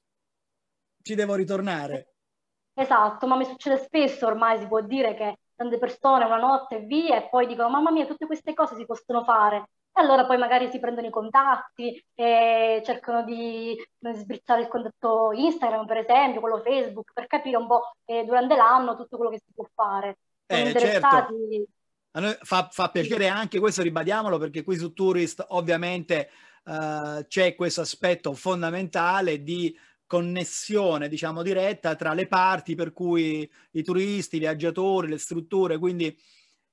ci 1.01 1.15
devo 1.15 1.35
ritornare. 1.35 2.16
Esatto, 2.79 3.25
ma 3.25 3.35
mi 3.35 3.45
succede 3.45 3.77
spesso 3.77 4.27
ormai, 4.27 4.59
si 4.59 4.67
può 4.67 4.81
dire 4.81 5.15
che 5.15 5.39
tante 5.55 5.79
persone 5.79 6.25
una 6.25 6.37
notte 6.37 6.81
via 6.81 7.17
e 7.17 7.27
poi 7.27 7.47
dicono 7.47 7.69
mamma 7.69 7.89
mia, 7.89 8.05
tutte 8.05 8.27
queste 8.27 8.53
cose 8.53 8.75
si 8.75 8.85
possono 8.85 9.23
fare. 9.23 9.69
E 9.91 9.99
allora 9.99 10.27
poi 10.27 10.37
magari 10.37 10.69
si 10.69 10.79
prendono 10.79 11.07
i 11.07 11.11
contatti 11.11 11.99
e 12.13 12.83
cercano 12.85 13.23
di 13.23 13.75
sbrizzare 14.13 14.61
il 14.61 14.67
contatto 14.67 15.31
Instagram, 15.33 15.87
per 15.87 15.97
esempio, 15.97 16.39
quello 16.39 16.61
Facebook, 16.61 17.13
per 17.13 17.25
capire 17.25 17.57
un 17.57 17.65
po' 17.65 17.95
eh, 18.05 18.23
durante 18.23 18.55
l'anno 18.55 18.95
tutto 18.95 19.17
quello 19.17 19.31
che 19.31 19.41
si 19.43 19.51
può 19.55 19.67
fare. 19.73 20.19
Sono 20.45 20.61
eh, 20.61 20.67
interessati. 20.67 21.33
Certo. 21.33 21.71
A 22.11 22.19
noi 22.19 22.37
fa, 22.41 22.67
fa, 22.71 22.89
piacere 22.89 23.27
anche 23.27 23.59
questo, 23.59 23.81
ribadiamolo, 23.81 24.37
perché 24.37 24.63
qui 24.63 24.77
su 24.77 24.93
Tourist 24.93 25.43
ovviamente 25.49 26.29
uh, 26.65 27.25
c'è 27.27 27.55
questo 27.55 27.81
aspetto 27.81 28.33
fondamentale 28.33 29.41
di 29.41 29.75
connessione, 30.07 31.09
diciamo, 31.09 31.43
diretta 31.43 31.95
tra 31.95 32.13
le 32.13 32.27
parti, 32.27 32.73
per 32.73 32.93
cui 32.93 33.49
i 33.71 33.83
turisti, 33.83 34.37
i 34.37 34.39
viaggiatori, 34.39 35.09
le 35.09 35.17
strutture, 35.19 35.77
quindi 35.77 36.17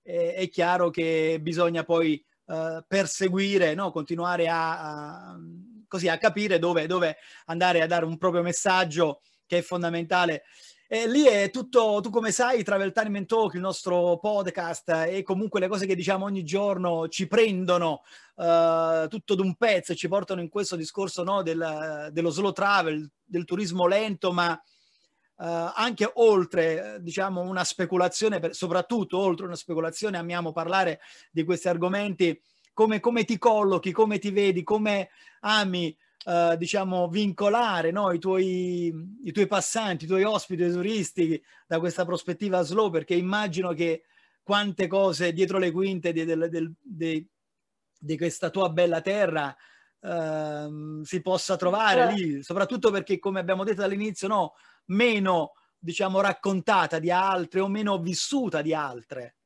eh, 0.03 0.35
è 0.35 0.49
chiaro 0.49 0.89
che 0.91 1.39
bisogna 1.43 1.85
poi 1.85 2.25
eh, 2.47 2.85
perseguire, 2.87 3.75
no? 3.75 3.91
continuare 3.91 4.49
a, 4.49 5.33
a, 5.33 5.39
così, 5.89 6.09
a 6.09 6.17
capire 6.19 6.59
dove, 6.59 6.87
dove 6.87 7.17
andare 7.47 7.83
a 7.83 7.87
dare 7.87 8.05
un 8.05 8.17
proprio 8.17 8.43
messaggio 8.43 9.21
che 9.47 9.59
è 9.59 9.63
fondamentale 9.63 10.45
e 10.95 11.09
lì 11.09 11.25
è 11.25 11.51
tutto, 11.51 11.99
tu 12.01 12.09
come 12.09 12.31
sai, 12.31 12.63
Travel 12.63 12.93
Time 12.93 13.27
Talk, 13.27 13.55
il 13.55 13.61
nostro 13.61 14.17
podcast 14.19 14.91
e 15.09 15.25
comunque 15.25 15.59
le 15.59 15.67
cose 15.67 15.87
che 15.87 15.97
diciamo 15.97 16.25
ogni 16.25 16.45
giorno 16.45 17.09
ci 17.09 17.27
prendono 17.27 18.03
uh, 18.37 19.09
tutto 19.09 19.35
d'un 19.35 19.57
pezzo 19.57 19.91
e 19.91 19.97
ci 19.97 20.07
portano 20.07 20.41
in 20.41 20.49
questo 20.49 20.77
discorso 20.77 21.25
no, 21.25 21.43
del, 21.43 22.11
dello 22.13 22.31
slow 22.31 22.53
travel, 22.53 23.11
del 23.25 23.45
turismo 23.45 23.89
lento, 23.89 24.33
ma 24.33 24.53
uh, 24.53 25.73
anche 25.75 26.09
oltre, 26.15 26.99
diciamo, 27.01 27.41
una 27.41 27.65
speculazione, 27.65 28.39
per, 28.39 28.55
soprattutto 28.55 29.19
oltre 29.19 29.47
una 29.47 29.57
speculazione, 29.57 30.17
amiamo 30.17 30.53
parlare 30.53 31.01
di 31.33 31.43
questi 31.43 31.67
argomenti, 31.67 32.41
come, 32.73 33.01
come 33.01 33.25
ti 33.25 33.37
collochi, 33.37 33.91
come 33.91 34.21
ti 34.21 34.31
vedi, 34.31 34.63
come 34.63 35.09
ami 35.41 35.97
Uh, 36.25 36.57
diciamo, 36.57 37.09
vincolare 37.09 37.91
no? 37.91 38.11
I, 38.11 38.19
tuoi, 38.19 38.91
i, 39.25 39.33
tuoi, 39.33 39.47
passanti, 39.47 40.05
i 40.05 40.09
tuoi 40.09 40.23
ospiti, 40.23 40.63
i 40.63 40.65
tuoi 40.71 40.77
turisti 40.77 41.45
da 41.67 41.79
questa 41.79 42.07
prospettiva 42.07 42.63
slow, 42.63 42.91
perché 42.91 43.15
immagino 43.15 43.75
che 43.75 44.05
quante 44.43 44.87
cose 44.87 45.33
dietro 45.35 45.59
le 45.59 45.71
quinte 45.71 46.13
di, 46.13 46.25
di, 46.25 46.75
di, 46.81 47.29
di 47.99 48.17
questa 48.17 48.49
tua 48.49 48.71
bella 48.71 49.03
terra 49.03 49.55
uh, 50.01 51.03
si 51.03 51.21
possa 51.21 51.57
trovare 51.57 52.13
lì, 52.13 52.43
soprattutto 52.43 52.91
perché, 52.91 53.19
come 53.19 53.41
abbiamo 53.41 53.65
detto 53.65 53.83
dall'inizio, 53.83 54.29
no? 54.29 54.55
meno 54.87 55.53
diciamo 55.79 56.21
raccontata 56.21 56.99
di 56.99 57.11
altre 57.11 57.61
o 57.61 57.69
meno 57.69 57.99
vissuta 57.99 58.63
di 58.63 58.73
altre. 58.73 59.37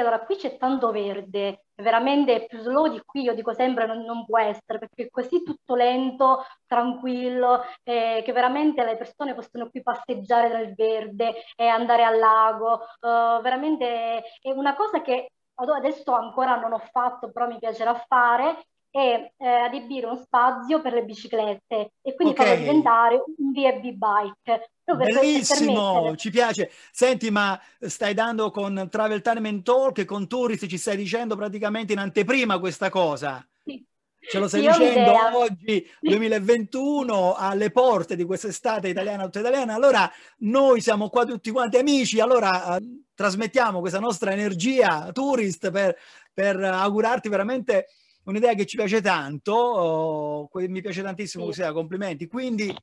Allora 0.00 0.20
qui 0.24 0.36
c'è 0.36 0.56
tanto 0.56 0.90
verde, 0.90 1.64
veramente 1.76 2.46
più 2.46 2.58
slow 2.60 2.88
di 2.88 3.00
qui, 3.04 3.22
io 3.22 3.34
dico 3.34 3.52
sempre 3.54 3.86
non, 3.86 4.02
non 4.02 4.24
può 4.24 4.38
essere, 4.38 4.78
perché 4.78 5.04
è 5.04 5.10
così 5.10 5.42
tutto 5.42 5.74
lento, 5.74 6.44
tranquillo, 6.66 7.62
eh, 7.82 8.22
che 8.24 8.32
veramente 8.32 8.84
le 8.84 8.96
persone 8.96 9.34
possono 9.34 9.68
qui 9.70 9.82
passeggiare 9.82 10.48
nel 10.48 10.74
verde 10.74 11.34
e 11.56 11.66
andare 11.66 12.04
al 12.04 12.18
lago, 12.18 12.80
uh, 13.00 13.40
veramente 13.42 14.22
è 14.40 14.50
una 14.50 14.74
cosa 14.74 15.00
che 15.02 15.30
adesso 15.74 16.12
ancora 16.12 16.56
non 16.56 16.72
ho 16.72 16.78
fatto, 16.78 17.30
però 17.30 17.46
mi 17.46 17.58
piacerà 17.58 17.94
fare, 18.06 18.66
e 18.90 19.32
eh, 19.36 19.46
adibire 19.46 20.06
uno 20.06 20.16
spazio 20.16 20.80
per 20.80 20.94
le 20.94 21.04
biciclette 21.04 21.92
e 22.00 22.14
quindi 22.14 22.34
okay. 22.34 22.46
farlo 22.46 22.60
diventare 22.60 23.22
un 23.36 23.52
B&B 23.52 23.92
bike. 23.92 24.70
Bellissimo, 24.84 26.16
ci 26.16 26.30
piace. 26.30 26.70
Senti, 26.90 27.30
ma 27.30 27.60
stai 27.78 28.14
dando 28.14 28.50
con 28.50 28.88
Travel 28.90 29.20
Time 29.20 29.62
Talk 29.62 29.98
e 29.98 30.04
con 30.04 30.26
Tourist, 30.26 30.66
ci 30.66 30.78
stai 30.78 30.96
dicendo 30.96 31.36
praticamente 31.36 31.92
in 31.92 31.98
anteprima 31.98 32.58
questa 32.58 32.88
cosa? 32.88 33.46
Sì. 33.64 33.84
Ce 34.20 34.38
lo 34.38 34.48
stai 34.48 34.62
Io 34.62 34.72
dicendo 34.72 35.38
oggi, 35.38 35.86
2021, 36.00 37.34
alle 37.34 37.70
porte 37.70 38.16
di 38.16 38.24
quest'estate 38.24 38.88
italiana 38.88 39.24
tutta 39.24 39.40
italiana. 39.40 39.74
Allora, 39.74 40.10
noi 40.38 40.80
siamo 40.80 41.10
qua 41.10 41.24
tutti 41.26 41.50
quanti 41.50 41.76
amici, 41.76 42.18
allora 42.18 42.76
eh, 42.76 43.02
trasmettiamo 43.14 43.80
questa 43.80 44.00
nostra 44.00 44.32
energia 44.32 45.10
tourist 45.12 45.70
per, 45.70 45.96
per 46.32 46.56
augurarti 46.56 47.28
veramente 47.28 47.88
un'idea 48.28 48.54
che 48.54 48.66
ci 48.66 48.76
piace 48.76 49.00
tanto, 49.00 49.52
oh, 49.52 50.48
mi 50.52 50.80
piace 50.80 51.02
tantissimo 51.02 51.50
sì. 51.50 51.62
complimenti, 51.72 52.26
quindi 52.26 52.74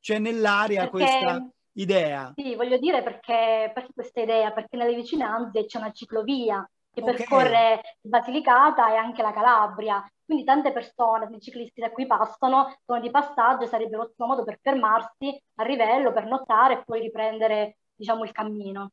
c'è 0.00 0.18
nell'aria 0.18 0.88
perché, 0.88 0.90
questa 0.90 1.50
idea. 1.72 2.32
Sì, 2.36 2.54
voglio 2.54 2.78
dire 2.78 3.02
perché, 3.02 3.70
perché 3.74 3.92
questa 3.92 4.20
idea, 4.20 4.52
perché 4.52 4.76
nelle 4.76 4.94
vicinanze 4.94 5.66
c'è 5.66 5.78
una 5.78 5.90
ciclovia 5.90 6.68
che 6.92 7.02
okay. 7.02 7.14
percorre 7.14 7.80
Basilicata 8.00 8.92
e 8.92 8.96
anche 8.96 9.22
la 9.22 9.32
Calabria, 9.32 10.08
quindi 10.24 10.44
tante 10.44 10.72
persone, 10.72 11.28
i 11.30 11.40
ciclisti 11.40 11.80
da 11.80 11.90
qui 11.90 12.06
passano, 12.06 12.78
sono 12.84 13.00
di 13.00 13.10
passaggio, 13.10 13.66
sarebbe 13.66 13.96
un 13.96 14.02
ottimo 14.02 14.28
modo 14.28 14.44
per 14.44 14.58
fermarsi 14.62 15.42
a 15.56 15.64
Rivello, 15.64 16.12
per 16.12 16.26
nottare 16.26 16.74
e 16.74 16.84
poi 16.84 17.00
riprendere 17.00 17.78
diciamo 17.94 18.24
il 18.24 18.32
cammino. 18.32 18.92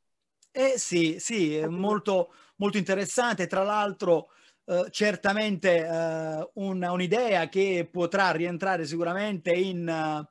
Eh 0.52 0.78
sì, 0.78 1.20
sì, 1.20 1.56
è 1.56 1.68
molto, 1.68 2.34
molto 2.58 2.78
interessante, 2.78 3.48
tra 3.48 3.64
l'altro 3.64 4.30
Uh, 4.65 4.88
certamente 4.89 5.82
uh, 5.82 6.50
un, 6.53 6.82
un'idea 6.82 7.50
che 7.50 7.89
potrà 7.91 8.32
rientrare 8.32 8.86
sicuramente 8.86 9.51
in 9.51 9.86
uh, 9.86 10.25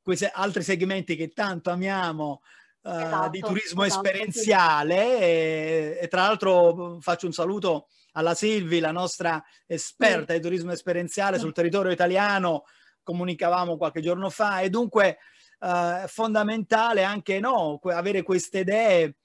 questi 0.00 0.26
altri 0.32 0.62
segmenti 0.62 1.16
che 1.16 1.34
tanto 1.34 1.68
amiamo 1.68 2.40
esatto, 2.82 3.28
di 3.28 3.40
turismo 3.40 3.84
esatto, 3.84 4.06
esperienziale 4.06 4.96
sì. 4.96 5.22
e, 5.22 5.98
e, 6.00 6.08
tra 6.08 6.22
l'altro 6.22 6.98
faccio 7.00 7.26
un 7.26 7.34
saluto 7.34 7.88
alla 8.12 8.34
Silvi, 8.34 8.80
la 8.80 8.90
nostra 8.90 9.44
esperta 9.66 10.32
sì. 10.32 10.38
di 10.38 10.44
turismo 10.44 10.72
esperienziale 10.72 11.38
sul 11.38 11.52
territorio 11.52 11.92
italiano, 11.92 12.64
comunicavamo 13.02 13.76
qualche 13.76 14.00
giorno 14.00 14.30
fa 14.30 14.60
e 14.60 14.70
dunque 14.70 15.18
è 15.58 16.04
fondamentale 16.06 17.04
anche 17.04 17.38
no, 17.40 17.78
avere 17.84 18.22
queste 18.22 18.60
idee 18.60 19.16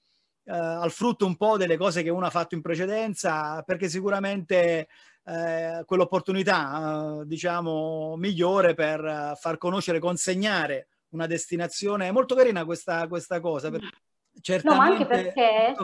eh, 0.50 0.56
al 0.56 0.90
frutto 0.90 1.26
un 1.26 1.36
po' 1.36 1.56
delle 1.56 1.76
cose 1.76 2.02
che 2.02 2.10
uno 2.10 2.26
ha 2.26 2.30
fatto 2.30 2.56
in 2.56 2.60
precedenza, 2.60 3.62
perché 3.62 3.88
sicuramente 3.88 4.88
eh, 5.24 5.84
quell'opportunità, 5.86 7.20
eh, 7.20 7.26
diciamo, 7.26 8.16
migliore 8.16 8.74
per 8.74 9.36
far 9.38 9.58
conoscere, 9.58 10.00
consegnare 10.00 10.88
una 11.10 11.26
destinazione. 11.26 12.08
È 12.08 12.10
molto 12.10 12.34
carina 12.34 12.64
questa, 12.64 13.06
questa 13.06 13.38
cosa. 13.38 13.70
Per... 13.70 13.80
Certamente 14.40 14.80
no, 14.80 14.88
ma 14.88 14.92
anche 14.92 15.06
perché. 15.06 15.74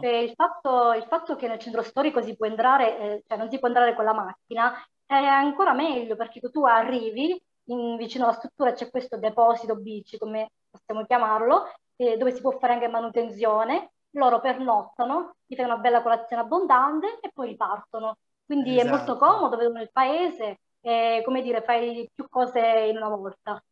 Eh, 0.00 0.22
il, 0.22 0.32
fatto, 0.34 0.92
il, 0.94 1.04
fatto, 1.08 1.36
che 1.36 1.46
nel 1.46 1.58
centro 1.58 1.82
storico 1.82 2.22
si 2.22 2.34
può 2.36 2.46
entrare, 2.46 2.98
eh, 2.98 3.22
cioè 3.26 3.36
non 3.36 3.50
si 3.50 3.58
può 3.58 3.68
entrare 3.68 3.94
con 3.94 4.04
la 4.06 4.14
macchina, 4.14 4.72
è 5.04 5.14
ancora 5.14 5.74
meglio 5.74 6.16
perché 6.16 6.40
tu 6.40 6.64
arrivi 6.64 7.38
in, 7.64 7.96
vicino 7.96 8.24
alla 8.24 8.34
struttura 8.34 8.72
c'è 8.72 8.88
questo 8.88 9.18
deposito 9.18 9.76
bici, 9.76 10.16
come 10.16 10.52
possiamo 10.70 11.04
chiamarlo, 11.04 11.66
eh, 11.96 12.16
dove 12.16 12.32
si 12.32 12.40
può 12.40 12.52
fare 12.58 12.74
anche 12.74 12.88
manutenzione 12.88 13.90
loro 14.18 14.40
pernottano, 14.40 15.36
ti 15.46 15.54
fai 15.54 15.64
una 15.64 15.76
bella 15.76 16.02
colazione 16.02 16.42
abbondante 16.42 17.18
e 17.20 17.30
poi 17.32 17.48
ripartono. 17.48 18.16
Quindi 18.44 18.76
esatto. 18.76 18.86
è 18.86 18.90
molto 18.90 19.16
esatto. 19.16 19.32
comodo, 19.32 19.56
vedono 19.56 19.80
il 19.82 19.90
paese 19.92 20.60
e, 20.80 21.22
come 21.24 21.42
dire, 21.42 21.62
fai 21.62 22.08
più 22.14 22.28
cose 22.28 22.60
in 22.60 22.96
una 22.96 23.08
volta. 23.08 23.62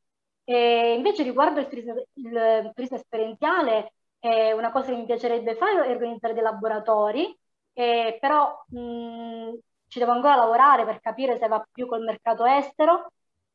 E 0.45 0.95
invece 0.95 1.23
riguardo 1.23 1.61
il 1.61 1.69
turismo, 1.69 1.95
il 2.15 2.71
turismo 2.75 2.97
esperienziale, 2.97 3.93
eh, 4.19 4.53
una 4.53 4.71
cosa 4.71 4.91
che 4.91 4.97
mi 4.97 5.07
piacerebbe 5.07 5.55
fare 5.55 5.87
è 5.87 5.91
organizzare 5.91 6.35
dei 6.35 6.43
laboratori, 6.43 7.37
eh, 7.73 8.19
però 8.21 8.65
mh, 8.69 9.59
ci 9.89 9.99
devo 9.99 10.13
ancora 10.13 10.37
lavorare 10.37 10.85
per 10.85 11.01
capire 11.01 11.39
se 11.39 11.49
va 11.49 11.65
più 11.71 11.87
col 11.87 12.03
mercato 12.03 12.45
estero 12.45 13.11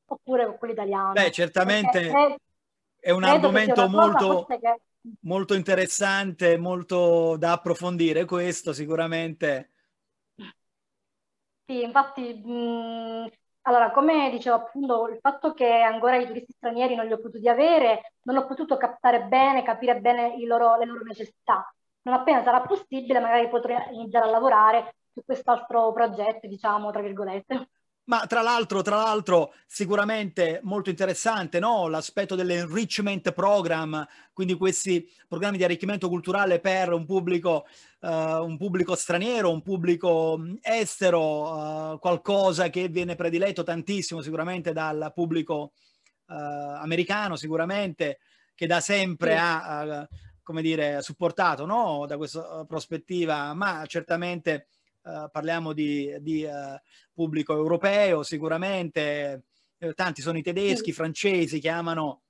oppure 0.05 0.45
con 0.45 0.57
quello 0.57 0.73
italiano. 0.73 1.11
Beh, 1.13 1.31
certamente 1.31 1.99
Perché, 1.99 2.37
è 2.99 3.11
un 3.11 3.23
argomento 3.23 3.87
molto, 3.87 4.45
che... 4.45 4.81
molto 5.21 5.53
interessante, 5.53 6.57
molto 6.57 7.37
da 7.37 7.53
approfondire 7.53 8.25
questo 8.25 8.73
sicuramente. 8.73 9.71
Sì, 11.65 11.83
infatti, 11.83 12.33
mh, 12.33 13.29
allora, 13.61 13.91
come 13.91 14.29
dicevo 14.31 14.55
appunto, 14.55 15.07
il 15.07 15.19
fatto 15.21 15.53
che 15.53 15.67
ancora 15.81 16.17
i 16.17 16.25
turisti 16.25 16.51
stranieri 16.53 16.95
non 16.95 17.05
li 17.05 17.13
ho 17.13 17.19
potuti 17.19 17.47
avere, 17.47 18.13
non 18.23 18.37
ho 18.37 18.47
potuto 18.47 18.75
captare 18.77 19.25
bene, 19.25 19.61
capire 19.63 19.99
bene 19.99 20.35
loro, 20.45 20.77
le 20.77 20.85
loro 20.85 21.03
necessità. 21.03 21.71
Non 22.03 22.15
appena 22.15 22.41
sarà 22.43 22.61
possibile, 22.61 23.19
magari 23.19 23.47
potrò 23.49 23.75
iniziare 23.91 24.25
a 24.25 24.29
lavorare 24.31 24.95
su 25.13 25.21
quest'altro 25.23 25.91
progetto, 25.93 26.47
diciamo, 26.47 26.89
tra 26.91 27.01
virgolette. 27.01 27.69
Ma 28.09 28.25
tra 28.25 28.41
l'altro, 28.41 28.81
tra 28.81 28.95
l'altro, 28.95 29.53
sicuramente 29.67 30.61
molto 30.63 30.89
interessante 30.89 31.59
no? 31.59 31.87
l'aspetto 31.87 32.33
dell'enrichment 32.33 33.31
program, 33.33 34.03
quindi 34.33 34.55
questi 34.55 35.07
programmi 35.27 35.57
di 35.57 35.63
arricchimento 35.63 36.09
culturale 36.09 36.59
per 36.59 36.91
un 36.91 37.05
pubblico, 37.05 37.67
uh, 37.99 38.09
un 38.09 38.57
pubblico 38.57 38.95
straniero, 38.95 39.51
un 39.51 39.61
pubblico 39.61 40.41
estero, 40.63 41.51
uh, 41.91 41.99
qualcosa 41.99 42.69
che 42.69 42.87
viene 42.87 43.13
prediletto 43.13 43.61
tantissimo 43.61 44.21
sicuramente 44.21 44.73
dal 44.73 45.11
pubblico 45.13 45.73
uh, 46.29 46.33
americano, 46.33 47.35
sicuramente, 47.35 48.17
che 48.55 48.65
da 48.65 48.79
sempre 48.79 49.37
ha, 49.37 50.07
come 50.41 50.63
dire, 50.63 51.03
supportato 51.03 51.67
no? 51.67 52.05
da 52.07 52.17
questa 52.17 52.65
prospettiva, 52.67 53.53
ma 53.53 53.85
certamente 53.85 54.65
Uh, 55.09 55.29
parliamo 55.31 55.73
di, 55.73 56.15
di 56.19 56.43
uh, 56.43 56.79
pubblico 57.13 57.55
europeo 57.55 58.21
sicuramente, 58.21 59.45
eh, 59.79 59.93
tanti 59.93 60.21
sono 60.21 60.37
i 60.37 60.43
tedeschi, 60.43 60.89
i 60.89 60.93
francesi 60.93 61.59
che 61.59 61.69
amano 61.69 62.21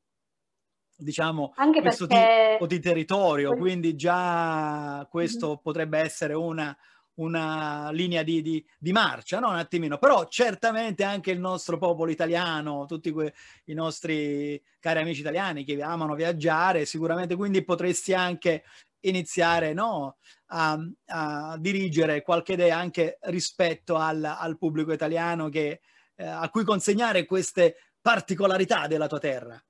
diciamo 0.96 1.54
Anche 1.56 1.82
questo 1.82 2.08
tipo 2.08 2.68
di 2.68 2.80
territorio, 2.80 3.56
quindi 3.56 3.96
già 3.96 5.06
questo 5.10 5.48
mm-hmm. 5.48 5.58
potrebbe 5.62 6.00
essere 6.00 6.34
una, 6.34 6.76
una 7.16 7.90
linea 7.92 8.24
di, 8.24 8.42
di, 8.42 8.66
di, 8.78 8.92
marcia, 8.92 9.40
no? 9.40 9.50
un 9.50 9.56
attimino, 9.56 9.98
però 9.98 10.28
certamente 10.28 11.04
anche 11.04 11.32
il 11.32 11.40
nostro 11.40 11.78
popolo 11.78 12.12
italiano, 12.12 12.86
tutti 12.86 13.12
que- 13.12 13.34
i 13.66 13.74
nostri 13.74 14.62
cari 14.80 15.00
amici 15.00 15.22
italiani 15.22 15.64
che 15.64 15.82
amano 15.82 16.16
viaggiare, 16.16 16.86
sicuramente 16.86 17.36
quindi 17.36 17.64
potresti 17.64 18.14
anche 18.14 18.64
iniziare 19.02 19.74
no? 19.74 20.18
a, 20.48 20.78
a, 21.08 21.58
dirigere 21.58 22.22
qualche 22.22 22.54
idea 22.54 22.78
anche 22.78 23.18
rispetto 23.24 23.96
al, 23.96 24.24
al 24.24 24.58
pubblico 24.58 24.92
italiano 24.92 25.50
che, 25.50 25.82
eh, 26.16 26.26
a 26.26 26.50
cui 26.50 26.64
consegnare 26.64 27.26
queste 27.26 27.76
particolarità 28.02 28.88
della 28.88 29.08
tua 29.08 29.20
terra. 29.20 29.64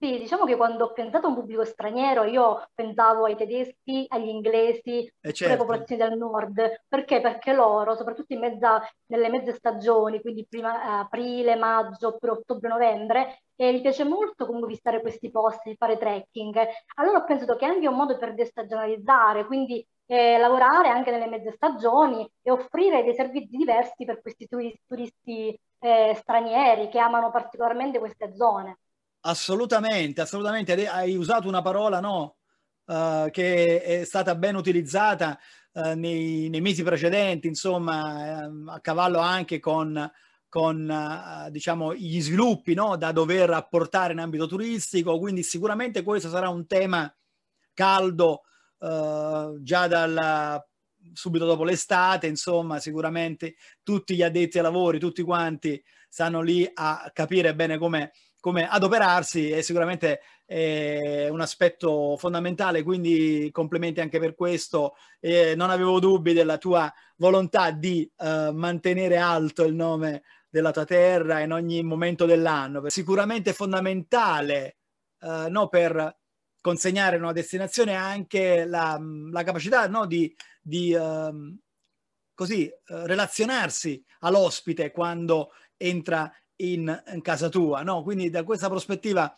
Sì, 0.00 0.16
diciamo 0.16 0.44
che 0.44 0.54
quando 0.54 0.84
ho 0.84 0.92
pensato 0.92 1.26
a 1.26 1.30
un 1.30 1.34
pubblico 1.34 1.64
straniero 1.64 2.22
io 2.22 2.68
pensavo 2.72 3.24
ai 3.24 3.34
tedeschi, 3.34 4.06
agli 4.08 4.28
inglesi, 4.28 5.04
eh 5.20 5.32
certo. 5.32 5.44
alle 5.46 5.56
popolazioni 5.56 6.00
del 6.00 6.16
nord. 6.16 6.82
Perché? 6.86 7.20
Perché 7.20 7.52
loro, 7.52 7.96
soprattutto 7.96 8.32
in 8.32 8.38
mezza, 8.38 8.80
nelle 9.06 9.28
mezze 9.28 9.54
stagioni, 9.54 10.20
quindi 10.20 10.46
prima, 10.48 10.80
eh, 10.80 11.00
aprile, 11.00 11.56
maggio, 11.56 12.08
oppure 12.08 12.30
ottobre, 12.30 12.68
novembre, 12.68 13.42
e 13.56 13.74
gli 13.74 13.80
piace 13.80 14.04
molto 14.04 14.46
comunque 14.46 14.68
visitare 14.68 15.00
questi 15.00 15.32
posti, 15.32 15.74
fare 15.74 15.98
trekking. 15.98 16.56
Allora 16.94 17.18
ho 17.18 17.24
pensato 17.24 17.56
che 17.56 17.66
è 17.66 17.68
anche 17.68 17.88
un 17.88 17.96
modo 17.96 18.16
per 18.18 18.34
destagionalizzare, 18.34 19.46
quindi 19.46 19.84
eh, 20.06 20.38
lavorare 20.38 20.90
anche 20.90 21.10
nelle 21.10 21.26
mezze 21.26 21.50
stagioni 21.50 22.24
e 22.40 22.52
offrire 22.52 23.02
dei 23.02 23.14
servizi 23.14 23.56
diversi 23.56 24.04
per 24.04 24.20
questi 24.20 24.46
turisti 24.46 25.58
eh, 25.80 26.14
stranieri 26.14 26.88
che 26.88 27.00
amano 27.00 27.32
particolarmente 27.32 27.98
queste 27.98 28.32
zone. 28.36 28.78
Assolutamente, 29.20 30.20
assolutamente. 30.20 30.88
Hai 30.88 31.16
usato 31.16 31.48
una 31.48 31.62
parola, 31.62 32.00
no? 32.00 32.36
Uh, 32.84 33.28
che 33.30 33.82
è 33.82 34.04
stata 34.04 34.34
ben 34.34 34.54
utilizzata 34.56 35.38
uh, 35.72 35.92
nei, 35.94 36.48
nei, 36.48 36.60
mesi 36.62 36.82
precedenti, 36.82 37.46
insomma, 37.46 38.46
uh, 38.46 38.68
a 38.68 38.80
cavallo 38.80 39.18
anche 39.18 39.58
con, 39.60 40.10
con 40.48 40.90
eh, 40.90 41.50
diciamo, 41.50 41.94
gli 41.94 42.18
sviluppi 42.22 42.72
no? 42.72 42.96
da 42.96 43.12
dover 43.12 43.50
apportare 43.50 44.14
in 44.14 44.20
ambito 44.20 44.46
turistico. 44.46 45.18
Quindi 45.18 45.42
sicuramente 45.42 46.02
questo 46.02 46.30
sarà 46.30 46.48
un 46.48 46.66
tema 46.66 47.12
caldo 47.74 48.42
già 48.78 49.88
dal, 49.88 50.62
subito 51.12 51.44
dopo 51.44 51.64
l'estate, 51.64 52.26
insomma, 52.26 52.78
sicuramente 52.78 53.56
tutti 53.82 54.14
gli 54.14 54.22
addetti 54.22 54.58
ai 54.58 54.62
lavori, 54.62 54.98
tutti 54.98 55.22
quanti 55.22 55.82
stanno 56.08 56.40
lì 56.40 56.68
a 56.72 57.10
capire 57.12 57.54
bene 57.54 57.76
come 57.76 58.12
come 58.40 58.68
adoperarsi 58.68 59.50
è 59.50 59.62
sicuramente 59.62 60.20
eh, 60.46 61.28
un 61.30 61.40
aspetto 61.40 62.16
fondamentale, 62.16 62.82
quindi 62.82 63.48
complimenti 63.52 64.00
anche 64.00 64.18
per 64.18 64.34
questo. 64.34 64.94
Eh, 65.20 65.54
non 65.56 65.70
avevo 65.70 65.98
dubbi 65.98 66.32
della 66.32 66.58
tua 66.58 66.92
volontà 67.16 67.70
di 67.70 68.10
eh, 68.18 68.50
mantenere 68.52 69.16
alto 69.16 69.64
il 69.64 69.74
nome 69.74 70.22
della 70.48 70.70
tua 70.70 70.84
terra 70.84 71.40
in 71.40 71.52
ogni 71.52 71.82
momento 71.82 72.24
dell'anno. 72.24 72.88
Sicuramente 72.88 73.52
fondamentale 73.52 74.78
eh, 75.20 75.46
no, 75.48 75.68
per 75.68 76.16
consegnare 76.60 77.16
una 77.16 77.32
destinazione 77.32 77.94
anche 77.94 78.64
la, 78.64 78.98
la 79.30 79.42
capacità 79.42 79.86
no, 79.88 80.06
di, 80.06 80.34
di 80.60 80.92
ehm, 80.92 81.58
così, 82.34 82.66
eh, 82.66 82.74
relazionarsi 82.86 84.02
all'ospite 84.20 84.90
quando 84.90 85.50
entra 85.76 86.32
in, 86.58 87.02
in 87.12 87.22
casa 87.22 87.48
tua, 87.48 87.82
no? 87.82 88.02
Quindi 88.02 88.30
da 88.30 88.44
questa 88.44 88.68
prospettiva, 88.68 89.32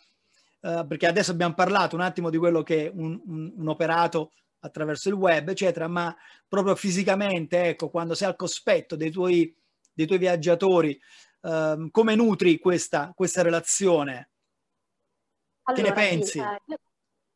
eh, 0.61 0.85
perché 0.87 1.07
adesso 1.07 1.31
abbiamo 1.31 1.53
parlato 1.53 1.95
un 1.95 2.01
attimo 2.01 2.29
di 2.29 2.37
quello 2.37 2.63
che 2.63 2.87
è 2.87 2.91
un, 2.93 3.19
un, 3.25 3.53
un, 3.57 3.67
operato 3.67 4.31
attraverso 4.59 5.09
il 5.09 5.15
web, 5.15 5.49
eccetera, 5.49 5.87
ma 5.87 6.15
proprio 6.47 6.75
fisicamente, 6.75 7.63
ecco, 7.63 7.89
quando 7.89 8.13
sei 8.13 8.27
al 8.27 8.35
cospetto 8.35 8.95
dei 8.95 9.11
tuoi, 9.11 9.55
dei 9.93 10.05
tuoi 10.05 10.19
viaggiatori, 10.19 10.99
eh, 11.41 11.87
come 11.91 12.15
nutri 12.15 12.59
questa, 12.59 13.11
questa 13.15 13.41
relazione? 13.41 14.29
Allora, 15.63 15.83
che 15.83 15.89
ne 15.89 15.95
pensi? 15.95 16.39
Sì, 16.39 16.39
eh, 16.39 16.77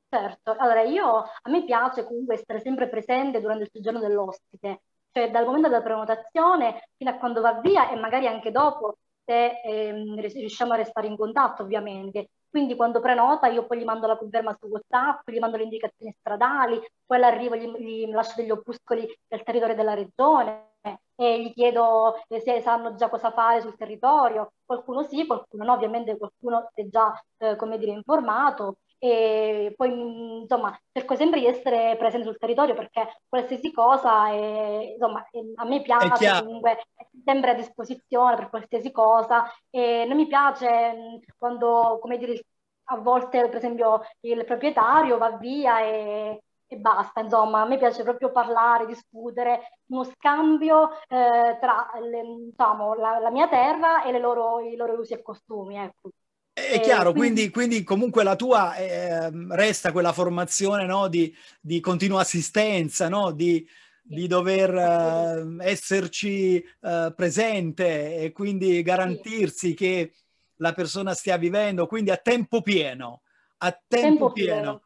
certo, 0.09 0.55
allora 0.57 0.81
io, 0.81 1.05
a 1.05 1.49
me 1.49 1.63
piace 1.63 2.05
comunque 2.05 2.35
essere 2.35 2.61
sempre 2.61 2.89
presente 2.89 3.39
durante 3.39 3.63
il 3.63 3.69
soggiorno 3.71 3.99
dell'ospite, 3.99 4.81
cioè 5.11 5.29
dal 5.31 5.45
momento 5.45 5.69
della 5.69 5.81
prenotazione 5.81 6.89
fino 6.97 7.11
a 7.11 7.17
quando 7.17 7.41
va 7.41 7.59
via 7.61 7.89
e 7.89 7.95
magari 7.95 8.27
anche 8.27 8.51
dopo 8.51 8.97
se 9.25 9.61
ehm, 9.61 10.19
riusciamo 10.19 10.73
a 10.73 10.77
restare 10.77 11.07
in 11.07 11.17
contatto 11.17 11.63
ovviamente. 11.63 12.29
Quindi 12.49 12.75
quando 12.75 13.01
prenota 13.01 13.47
io 13.47 13.65
poi 13.65 13.79
gli 13.79 13.83
mando 13.83 14.07
la 14.07 14.17
conferma 14.17 14.55
su 14.57 14.67
WhatsApp, 14.67 15.29
gli 15.29 15.39
mando 15.39 15.57
le 15.57 15.63
indicazioni 15.63 16.15
stradali, 16.17 16.79
poi 17.05 17.17
all'arrivo 17.17 17.55
gli, 17.55 17.67
gli 17.77 18.09
lascio 18.11 18.35
degli 18.37 18.51
opuscoli 18.51 19.05
del 19.27 19.43
territorio 19.43 19.75
della 19.75 19.93
regione 19.93 20.73
e 21.15 21.41
gli 21.41 21.53
chiedo 21.53 22.15
eh, 22.27 22.39
se 22.39 22.61
sanno 22.61 22.95
già 22.95 23.09
cosa 23.09 23.31
fare 23.31 23.61
sul 23.61 23.75
territorio. 23.75 24.53
Qualcuno 24.63 25.03
sì, 25.03 25.25
qualcuno 25.25 25.63
no, 25.63 25.73
ovviamente 25.73 26.17
qualcuno 26.17 26.69
è 26.73 26.85
già, 26.87 27.13
eh, 27.37 27.55
come 27.55 27.77
dire, 27.77 27.91
informato 27.91 28.77
e 29.05 29.73
poi 29.75 30.39
insomma 30.41 30.75
cerco 30.91 31.15
sempre 31.15 31.39
di 31.39 31.45
essere 31.45 31.95
presente 31.95 32.25
sul 32.25 32.39
territorio 32.39 32.73
perché 32.73 33.21
qualsiasi 33.29 33.71
cosa 33.71 34.29
è, 34.29 34.93
insomma, 34.93 35.23
a 35.55 35.65
me 35.65 35.81
piace 35.83 36.41
comunque 36.43 36.87
sempre 37.23 37.51
a 37.51 37.53
disposizione 37.53 38.35
per 38.35 38.49
qualsiasi 38.49 38.91
cosa. 38.91 39.45
E 39.69 40.05
non 40.07 40.17
mi 40.17 40.25
piace 40.25 41.19
quando 41.37 41.99
come 42.01 42.17
dire 42.17 42.43
a 42.85 42.97
volte 42.97 43.47
per 43.47 43.57
esempio 43.57 44.01
il 44.21 44.43
proprietario 44.43 45.17
va 45.19 45.37
via 45.37 45.81
e, 45.81 46.41
e 46.65 46.75
basta. 46.77 47.19
Insomma 47.21 47.61
a 47.61 47.65
me 47.67 47.77
piace 47.77 48.01
proprio 48.03 48.31
parlare 48.31 48.87
discutere 48.87 49.79
uno 49.89 50.03
scambio 50.03 50.89
eh, 51.07 51.57
tra 51.59 51.91
le, 52.01 52.23
diciamo, 52.49 52.95
la, 52.95 53.19
la, 53.19 53.29
mia 53.29 53.47
terra 53.47 54.03
e 54.03 54.17
loro, 54.19 54.61
i 54.61 54.75
loro 54.75 54.99
usi 54.99 55.13
e 55.13 55.21
costumi 55.21 55.77
ecco 55.77 56.09
è 56.57 56.79
chiaro, 56.79 57.11
quindi, 57.11 57.49
quindi, 57.49 57.83
comunque 57.83 58.23
la 58.23 58.37
tua 58.37 58.75
eh, 58.75 59.29
resta 59.49 59.91
quella 59.91 60.13
formazione 60.13 60.85
no, 60.85 61.09
di, 61.09 61.35
di, 61.59 61.81
continua 61.81 62.21
assistenza, 62.21 63.09
no? 63.09 63.31
di, 63.31 63.67
di, 64.01 64.25
dover 64.25 64.73
eh, 64.73 65.69
esserci 65.69 66.55
eh, 66.55 67.13
presente 67.13 68.19
e 68.19 68.31
quindi 68.31 68.81
garantirsi 68.83 69.73
che 69.73 70.13
la 70.59 70.71
persona 70.71 71.13
stia 71.13 71.35
vivendo, 71.35 71.87
quindi 71.87 72.11
a 72.11 72.15
tempo 72.15 72.61
pieno, 72.61 73.23
a 73.57 73.71
tempo, 73.71 74.07
tempo 74.07 74.31
pieno. 74.31 74.61
pieno. 74.61 74.84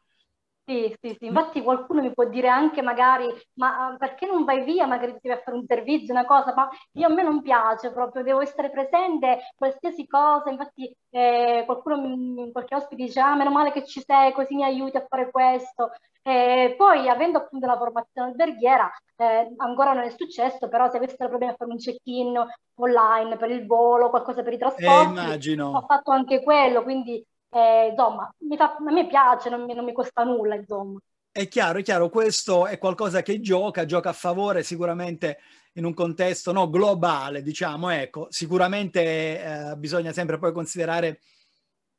Sì, 0.70 0.96
sì, 1.00 1.16
sì, 1.18 1.26
infatti 1.26 1.62
qualcuno 1.62 2.00
mi 2.00 2.14
può 2.14 2.26
dire 2.26 2.46
anche 2.46 2.80
magari, 2.80 3.26
ma 3.54 3.88
ah, 3.88 3.96
perché 3.96 4.24
non 4.26 4.44
vai 4.44 4.62
via, 4.62 4.86
magari 4.86 5.14
ti 5.14 5.26
devi 5.26 5.40
fare 5.42 5.56
un 5.56 5.64
servizio, 5.66 6.14
una 6.14 6.24
cosa, 6.24 6.54
ma 6.54 6.68
io 6.92 7.08
a 7.08 7.10
me 7.10 7.24
non 7.24 7.42
piace 7.42 7.90
proprio, 7.90 8.22
devo 8.22 8.40
essere 8.40 8.70
presente, 8.70 9.50
qualsiasi 9.56 10.06
cosa, 10.06 10.48
infatti 10.48 10.96
eh, 11.10 11.64
qualcuno, 11.66 12.52
qualche 12.52 12.76
ospite 12.76 13.02
dice, 13.02 13.18
ah, 13.18 13.34
meno 13.34 13.50
male 13.50 13.72
che 13.72 13.84
ci 13.84 14.00
sei, 14.06 14.32
così 14.32 14.54
mi 14.54 14.62
aiuti 14.62 14.96
a 14.96 15.04
fare 15.08 15.32
questo. 15.32 15.90
E 16.22 16.74
poi, 16.76 17.08
avendo 17.08 17.38
appunto 17.38 17.66
la 17.66 17.76
formazione 17.76 18.30
alberghiera, 18.30 18.88
eh, 19.16 19.52
ancora 19.56 19.92
non 19.92 20.04
è 20.04 20.10
successo, 20.10 20.68
però 20.68 20.88
se 20.88 20.98
avessero 20.98 21.28
problemi 21.30 21.52
a 21.52 21.56
fare 21.56 21.70
un 21.72 21.78
check-in 21.78 22.40
online 22.76 23.36
per 23.36 23.50
il 23.50 23.66
volo, 23.66 24.08
qualcosa 24.10 24.42
per 24.44 24.52
i 24.52 24.58
trasporti, 24.58 25.18
eh, 25.32 25.38
ho 25.76 25.84
fatto 25.86 26.12
anche 26.12 26.42
quello, 26.44 26.84
quindi 26.84 27.24
eh, 27.50 27.88
insomma, 27.90 28.32
fa, 28.56 28.76
a 28.76 28.92
me 28.92 29.06
piace, 29.06 29.50
non 29.50 29.64
mi, 29.64 29.74
non 29.74 29.84
mi 29.84 29.92
costa 29.92 30.22
nulla, 30.24 30.54
insomma. 30.54 30.98
È 31.32 31.46
chiaro, 31.48 31.78
è 31.78 31.82
chiaro, 31.82 32.08
questo 32.08 32.66
è 32.66 32.78
qualcosa 32.78 33.22
che 33.22 33.40
gioca, 33.40 33.84
gioca 33.84 34.08
a 34.08 34.14
favore 34.14 34.62
sicuramente 34.62 35.38
in 35.74 35.84
un 35.84 35.94
contesto 35.94 36.52
no, 36.52 36.68
globale, 36.68 37.42
diciamo, 37.42 37.90
ecco, 37.90 38.26
sicuramente 38.30 39.42
eh, 39.70 39.76
bisogna 39.76 40.12
sempre 40.12 40.38
poi 40.38 40.52
considerare 40.52 41.20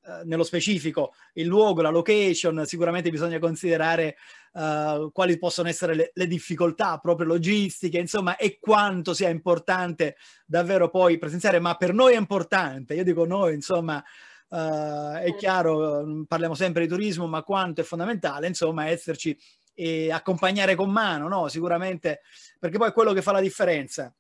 eh, 0.03 0.21
nello 0.25 0.43
specifico 0.43 1.13
il 1.33 1.45
luogo, 1.45 1.81
la 1.81 1.89
location, 1.89 2.65
sicuramente 2.65 3.09
bisogna 3.09 3.39
considerare 3.39 4.17
eh, 4.53 5.09
quali 5.13 5.37
possono 5.37 5.69
essere 5.69 5.93
le, 5.93 6.11
le, 6.13 6.27
difficoltà 6.27 6.97
proprio 6.97 7.27
logistiche, 7.27 7.99
insomma, 7.99 8.35
e 8.35 8.57
quanto 8.59 9.13
sia 9.13 9.29
importante 9.29 10.17
davvero 10.45 10.89
poi 10.89 11.17
presenziare, 11.17 11.59
ma 11.59 11.75
per 11.75 11.93
noi 11.93 12.15
è 12.15 12.17
importante, 12.17 12.95
io 12.95 13.03
dico 13.03 13.25
noi, 13.25 13.53
insomma, 13.53 14.03
Uh, 14.51 15.15
è 15.15 15.33
chiaro, 15.37 16.05
mm, 16.05 16.23
parliamo 16.23 16.55
sempre 16.55 16.81
di 16.81 16.89
turismo, 16.89 17.25
ma 17.25 17.41
quanto 17.41 17.79
è 17.79 17.83
fondamentale, 17.85 18.47
insomma, 18.47 18.87
esserci 18.87 19.37
e 19.73 20.11
accompagnare 20.11 20.75
con 20.75 20.89
mano, 20.89 21.29
no? 21.29 21.47
Sicuramente, 21.47 22.21
perché 22.59 22.77
poi 22.77 22.89
è 22.89 22.93
quello 22.93 23.13
che 23.13 23.21
fa 23.21 23.31
la 23.31 23.39
differenza. 23.39 24.13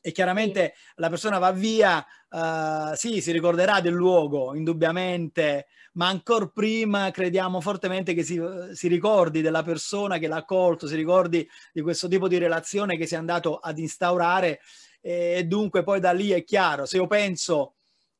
E 0.00 0.12
chiaramente 0.12 0.72
sì. 0.74 0.92
la 0.96 1.08
persona 1.08 1.38
va 1.38 1.52
via, 1.52 2.04
uh, 2.28 2.94
sì, 2.94 3.20
si 3.20 3.30
ricorderà 3.30 3.80
del 3.80 3.92
luogo, 3.92 4.52
indubbiamente, 4.56 5.66
ma 5.92 6.08
ancora 6.08 6.48
prima 6.48 7.12
crediamo 7.12 7.60
fortemente 7.60 8.14
che 8.14 8.24
si, 8.24 8.40
si 8.72 8.88
ricordi 8.88 9.42
della 9.42 9.62
persona 9.62 10.18
che 10.18 10.26
l'ha 10.26 10.36
accolto, 10.36 10.88
si 10.88 10.96
ricordi 10.96 11.48
di 11.72 11.82
questo 11.82 12.08
tipo 12.08 12.26
di 12.26 12.38
relazione 12.38 12.96
che 12.96 13.06
si 13.06 13.14
è 13.14 13.18
andato 13.18 13.58
ad 13.58 13.78
instaurare 13.78 14.60
e, 15.00 15.34
e 15.36 15.44
dunque 15.44 15.84
poi 15.84 16.00
da 16.00 16.10
lì 16.12 16.30
è 16.30 16.42
chiaro, 16.42 16.84
se 16.84 16.96
io 16.96 17.06
penso 17.06 17.75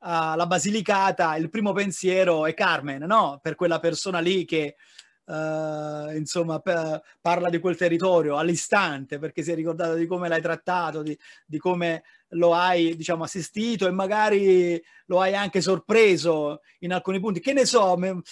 alla 0.09 0.47
Basilicata, 0.47 1.37
il 1.37 1.51
primo 1.51 1.73
pensiero 1.73 2.47
è 2.47 2.55
Carmen, 2.55 3.03
no? 3.03 3.41
Per 3.43 3.57
quella 3.57 3.81
persona 3.81 4.21
lì 4.21 4.45
che 4.45 4.77
uh, 5.25 6.15
insomma 6.15 6.61
p- 6.61 7.03
parla 7.21 7.51
di 7.51 7.59
quel 7.59 7.77
territorio 7.77 8.37
all'istante 8.37 9.19
perché 9.19 9.43
si 9.43 9.51
è 9.51 9.55
ricordato 9.57 9.95
di 9.95 10.07
come 10.07 10.29
l'hai 10.29 10.41
trattato, 10.41 11.03
di, 11.03 11.19
di, 11.45 11.59
come 11.59 12.05
lo 12.31 12.55
hai 12.55 12.95
diciamo 12.95 13.25
assistito 13.25 13.89
e 13.89 13.91
magari 13.91 14.81
lo 15.07 15.21
hai 15.21 15.35
anche 15.35 15.61
sorpreso 15.61 16.61
in 16.81 16.93
alcuni 16.93 17.19
punti. 17.19 17.41
Che 17.41 17.53
ne 17.53 17.65
so, 17.65 17.97
mi, 17.97 18.09
uh, 18.09 18.23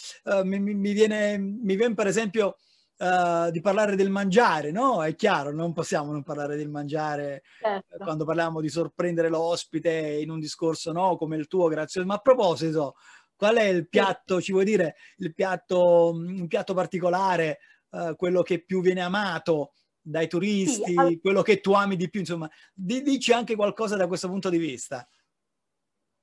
mi, 0.45 0.61
mi 0.61 0.93
viene, 0.93 1.37
mi 1.39 1.75
viene 1.75 1.95
per 1.95 2.07
esempio 2.07 2.59
uh, 2.99 3.51
di 3.51 3.61
parlare 3.61 3.97
del 3.97 4.11
mangiare, 4.11 4.71
no? 4.71 5.03
È 5.03 5.15
chiaro, 5.15 5.53
non 5.53 5.73
possiamo 5.73 6.13
non 6.13 6.23
parlare 6.23 6.57
del 6.57 6.69
mangiare 6.69 7.43
certo. 7.61 7.97
quando 7.99 8.25
parliamo 8.25 8.61
di 8.61 8.69
sorprendere 8.69 9.29
l'ospite 9.29 9.91
in 9.91 10.31
un 10.31 10.41
discorso, 10.41 10.93
no? 10.93 11.17
Come 11.17 11.37
il 11.37 11.47
tuo, 11.47 11.69
grazie. 11.69 12.05
Ma 12.05 12.15
a 12.15 12.19
proposito, 12.19 12.97
qual 13.37 13.57
è 13.57 13.65
il 13.65 13.89
piatto, 13.89 14.41
ci 14.41 14.53
vuoi 14.53 14.65
dire, 14.65 14.97
il 15.17 15.33
piatto, 15.33 16.11
un 16.11 16.47
piatto 16.47 16.75
particolare, 16.75 17.59
uh, 17.91 18.15
quello 18.17 18.43
che 18.43 18.65
più 18.65 18.81
viene 18.81 19.03
amato 19.03 19.73
dai 20.01 20.29
turisti, 20.29 20.93
sì, 20.93 20.99
all- 20.99 21.19
quello 21.21 21.43
che 21.43 21.61
tu 21.61 21.73
ami 21.73 21.97
di 21.97 22.11
più, 22.11 22.21
insomma, 22.21 22.51
dici 22.73 23.33
anche 23.33 23.57
qualcosa 23.57 23.97
da 23.97 24.07
questo 24.07 24.29
punto 24.29 24.51
di 24.51 24.59
vista. 24.59 25.07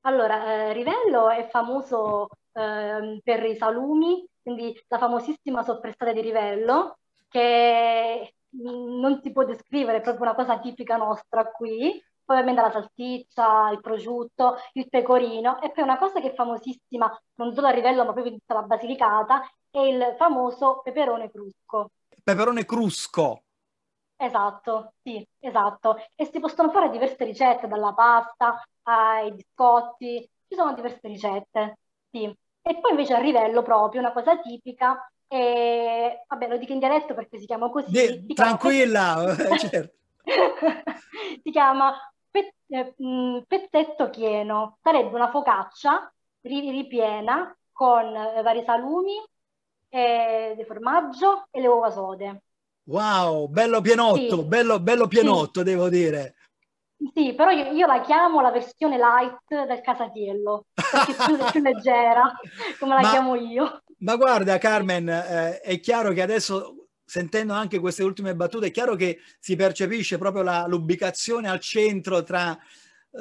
Allora, 0.01 0.69
eh, 0.69 0.73
Rivello 0.73 1.29
è 1.29 1.47
famoso 1.49 2.27
eh, 2.53 3.21
per 3.23 3.43
i 3.43 3.55
salumi 3.55 4.25
quindi 4.41 4.79
la 4.87 4.97
famosissima 4.97 5.63
sorpressata 5.63 6.11
di 6.11 6.21
Rivello, 6.21 6.97
che 7.29 8.33
non 8.53 9.19
si 9.21 9.31
può 9.31 9.45
descrivere, 9.45 9.99
è 9.99 10.01
proprio 10.01 10.25
una 10.25 10.35
cosa 10.35 10.59
tipica 10.59 10.97
nostra 10.97 11.45
qui. 11.51 12.03
Poi 12.23 12.37
ovviamente 12.37 12.61
la 12.61 12.71
salsiccia, 12.71 13.69
il 13.71 13.81
prosciutto, 13.81 14.55
il 14.73 14.87
pecorino, 14.89 15.61
e 15.61 15.71
poi 15.71 15.83
una 15.83 15.97
cosa 15.97 16.19
che 16.19 16.31
è 16.31 16.33
famosissima 16.33 17.11
non 17.35 17.53
solo 17.53 17.67
a 17.67 17.71
Rivello, 17.71 18.05
ma 18.05 18.13
proprio 18.13 18.33
in 18.33 18.39
tutta 18.39 18.53
la 18.55 18.63
Basilicata, 18.63 19.41
è 19.69 19.79
il 19.79 20.15
famoso 20.17 20.81
peperone 20.83 21.29
crusco. 21.29 21.91
Peperone 22.23 22.65
crusco. 22.65 23.43
Esatto, 24.15 24.93
sì, 25.01 25.25
esatto. 25.39 25.97
E 26.15 26.25
si 26.25 26.39
possono 26.39 26.69
fare 26.69 26.89
diverse 26.89 27.25
ricette, 27.25 27.67
dalla 27.67 27.93
pasta 27.93 28.61
ai 28.83 29.33
biscotti, 29.33 30.29
ci 30.47 30.55
sono 30.55 30.73
diverse 30.73 31.07
ricette, 31.07 31.79
sì. 32.11 32.23
E 32.63 32.79
poi 32.79 32.91
invece 32.91 33.13
a 33.13 33.19
Rivello 33.19 33.63
proprio, 33.63 34.01
una 34.01 34.11
cosa 34.11 34.37
tipica, 34.39 35.11
e, 35.27 36.25
vabbè 36.27 36.47
lo 36.47 36.57
dico 36.57 36.73
in 36.73 36.79
dialetto 36.79 37.13
perché 37.13 37.39
si 37.39 37.45
chiama 37.45 37.69
così. 37.69 37.91
De, 37.91 38.23
si 38.27 38.33
tranquilla, 38.33 39.33
chiama... 39.35 39.57
certo. 39.57 39.95
si 41.41 41.51
chiama 41.51 41.93
pe- 42.29 42.53
eh, 42.67 42.93
pezzetto 43.47 44.09
pieno, 44.09 44.77
sarebbe 44.83 45.15
una 45.15 45.29
focaccia 45.29 46.11
ripiena 46.41 47.55
con 47.71 48.15
eh, 48.15 48.41
vari 48.41 48.63
salumi, 48.63 49.15
eh, 49.89 50.63
formaggio 50.67 51.47
e 51.49 51.61
le 51.61 51.67
uova 51.67 51.89
sode. 51.89 52.43
Wow, 52.83 53.47
bello 53.47 53.81
pienotto, 53.81 54.37
sì. 54.37 54.43
bello, 54.43 54.79
bello 54.79 55.07
pienotto 55.07 55.59
sì. 55.59 55.65
devo 55.65 55.89
dire. 55.89 56.35
Sì, 57.13 57.33
però 57.33 57.49
io, 57.49 57.71
io, 57.71 57.87
la 57.87 58.01
chiamo 58.01 58.41
la 58.41 58.51
versione 58.51 58.97
light 58.97 59.65
del 59.65 59.81
casatiello, 59.81 60.65
perché 60.73 61.11
è 61.11 61.25
più, 61.25 61.37
più 61.51 61.61
leggera, 61.63 62.31
come 62.79 62.93
la 62.95 63.01
ma, 63.01 63.09
chiamo 63.09 63.35
io. 63.35 63.81
Ma 63.99 64.15
guarda 64.15 64.59
Carmen, 64.59 65.09
eh, 65.09 65.59
è 65.61 65.79
chiaro 65.79 66.11
che 66.11 66.21
adesso, 66.21 66.87
sentendo 67.03 67.53
anche 67.53 67.79
queste 67.79 68.03
ultime 68.03 68.35
battute, 68.35 68.67
è 68.67 68.71
chiaro 68.71 68.95
che 68.95 69.19
si 69.39 69.55
percepisce 69.55 70.19
proprio 70.19 70.43
la, 70.43 70.65
l'ubicazione 70.67 71.49
al 71.49 71.59
centro 71.59 72.21
tra, 72.23 72.57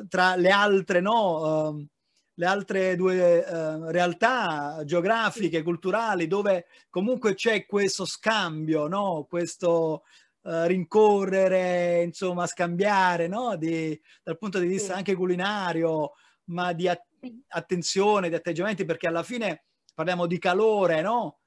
tra 0.09 0.37
le 0.37 0.51
altre, 0.51 1.01
no? 1.01 1.69
Uh, 1.69 1.87
le 2.35 2.47
altre 2.47 2.97
due 2.97 3.39
uh, 3.39 3.91
realtà 3.91 4.83
geografiche, 4.85 5.63
culturali, 5.63 6.27
dove 6.27 6.67
comunque 6.89 7.35
c'è 7.35 7.67
questo 7.67 8.07
scambio, 8.07 8.89
no? 8.89 9.27
questo 9.29 10.05
uh, 10.43 10.65
rincorrere, 10.65 12.03
insomma, 12.03 12.47
scambiare, 12.47 13.27
no? 13.29 13.57
Di, 13.57 13.99
dal 14.23 14.39
punto 14.39 14.59
di 14.59 14.67
vista 14.67 14.93
sì. 14.93 14.99
anche 14.99 15.15
culinario, 15.15 16.13
ma 16.45 16.73
di 16.73 16.89
at- 16.89 17.07
attenzione, 17.49 18.29
di 18.29 18.35
atteggiamenti, 18.35 18.85
perché 18.85 19.07
alla 19.07 19.23
fine 19.23 19.65
parliamo 19.95 20.27
di 20.27 20.39
calore, 20.39 21.03
no? 21.03 21.39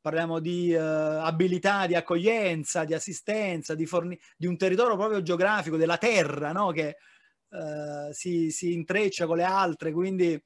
Parliamo 0.00 0.40
di 0.40 0.74
uh, 0.74 0.80
abilità, 0.80 1.86
di 1.86 1.94
accoglienza, 1.94 2.84
di 2.84 2.92
assistenza, 2.92 3.74
di, 3.74 3.86
forni- 3.86 4.18
di, 4.36 4.46
un 4.46 4.56
territorio 4.56 4.96
proprio 4.96 5.22
geografico, 5.22 5.76
della 5.76 5.98
terra, 5.98 6.52
no? 6.52 6.72
Che 6.72 6.96
uh, 7.48 8.12
si, 8.12 8.50
si, 8.50 8.72
intreccia 8.72 9.26
con 9.26 9.36
le 9.36 9.44
altre, 9.44 9.92
quindi 9.92 10.40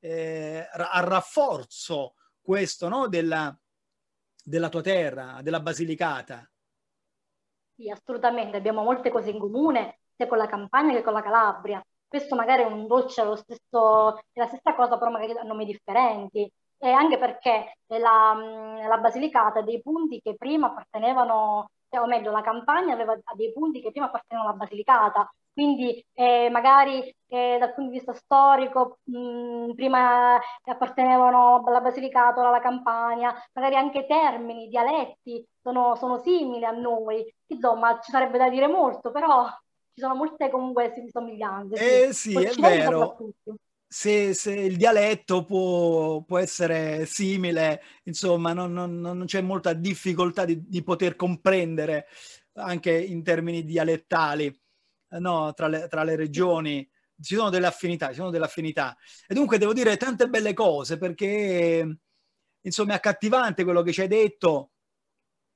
eh, 0.00 0.66
a 0.70 1.00
rafforzo 1.00 2.14
questo, 2.40 2.88
no? 2.88 3.08
Della, 3.08 3.56
della 4.42 4.68
tua 4.68 4.82
terra, 4.82 5.40
della 5.42 5.60
Basilicata. 5.60 6.49
Sì, 7.80 7.88
assolutamente, 7.88 8.58
abbiamo 8.58 8.82
molte 8.82 9.08
cose 9.10 9.30
in 9.30 9.38
comune 9.38 10.00
sia 10.14 10.26
con 10.26 10.36
la 10.36 10.46
Campania 10.46 10.94
che 10.94 11.02
con 11.02 11.14
la 11.14 11.22
Calabria. 11.22 11.82
Questo 12.06 12.34
magari 12.34 12.62
è 12.62 12.66
un 12.66 12.86
dolce 12.86 13.24
lo 13.24 13.36
stesso, 13.36 14.16
è 14.32 14.38
la 14.40 14.46
stessa 14.48 14.74
cosa, 14.74 14.98
però 14.98 15.10
magari 15.10 15.32
a 15.38 15.42
nomi 15.44 15.64
differenti. 15.64 16.50
E 16.82 16.90
anche 16.90 17.16
perché 17.18 17.76
la, 17.86 18.34
la 18.86 18.98
Basilicata 18.98 19.60
ha 19.60 19.62
dei 19.62 19.80
punti 19.80 20.20
che 20.20 20.34
prima 20.36 20.66
appartenevano, 20.66 21.70
o 21.88 22.06
meglio, 22.06 22.30
la 22.32 22.42
Campania 22.42 22.92
aveva 22.94 23.16
dei 23.34 23.50
punti 23.52 23.80
che 23.80 23.90
prima 23.92 24.06
appartenevano 24.06 24.50
alla 24.50 24.58
Basilicata, 24.58 25.32
quindi 25.52 26.04
eh, 26.14 26.48
magari 26.50 27.14
eh, 27.28 27.56
dal 27.58 27.74
punto 27.74 27.90
di 27.90 27.98
vista 27.98 28.12
storico 28.12 28.98
mh, 29.04 29.74
prima 29.74 30.38
appartenevano 30.64 31.62
alla 31.66 31.80
Basilicata, 31.80 32.46
alla 32.46 32.60
Campania, 32.60 33.34
magari 33.52 33.76
anche 33.76 34.06
termini, 34.06 34.68
dialetti 34.68 35.44
sono, 35.62 35.96
sono 35.96 36.18
simili 36.18 36.64
a 36.64 36.70
noi, 36.70 37.24
insomma 37.48 38.00
ci 38.02 38.10
sarebbe 38.10 38.38
da 38.38 38.48
dire 38.48 38.66
molto, 38.66 39.10
però 39.10 39.46
ci 39.92 40.00
sono 40.00 40.14
molte 40.14 40.50
comunque 40.50 40.92
somiglianze. 41.10 42.06
Eh 42.06 42.12
sì, 42.12 42.30
sì 42.30 42.42
è 42.42 42.52
vero. 42.60 43.16
Se, 43.92 44.34
se, 44.34 44.52
il 44.52 44.76
dialetto 44.76 45.44
può, 45.44 46.20
può, 46.22 46.38
essere 46.38 47.06
simile, 47.06 47.82
insomma, 48.04 48.52
non, 48.52 48.72
non, 48.72 49.00
non 49.00 49.24
c'è 49.24 49.40
molta 49.40 49.72
difficoltà 49.72 50.44
di, 50.44 50.62
di, 50.64 50.80
poter 50.84 51.16
comprendere 51.16 52.06
anche 52.52 52.96
in 52.96 53.24
termini 53.24 53.64
dialettali 53.64 54.56
no, 55.18 55.52
tra, 55.54 55.68
le, 55.68 55.88
tra 55.88 56.02
le 56.04 56.16
regioni. 56.16 56.88
Ci 57.20 57.34
sono 57.34 57.50
delle 57.50 57.66
affinità, 57.66 58.08
ci 58.08 58.14
sono 58.14 58.30
delle 58.30 58.46
affinità. 58.46 58.96
E 59.26 59.34
dunque 59.34 59.58
devo 59.58 59.72
dire 59.72 59.96
tante 59.96 60.28
belle 60.28 60.54
cose 60.54 60.96
perché 60.96 61.98
insomma, 62.62 62.92
è 62.92 62.96
accattivante 62.96 63.64
quello 63.64 63.82
che 63.82 63.92
ci 63.92 64.00
hai 64.00 64.08
detto, 64.08 64.70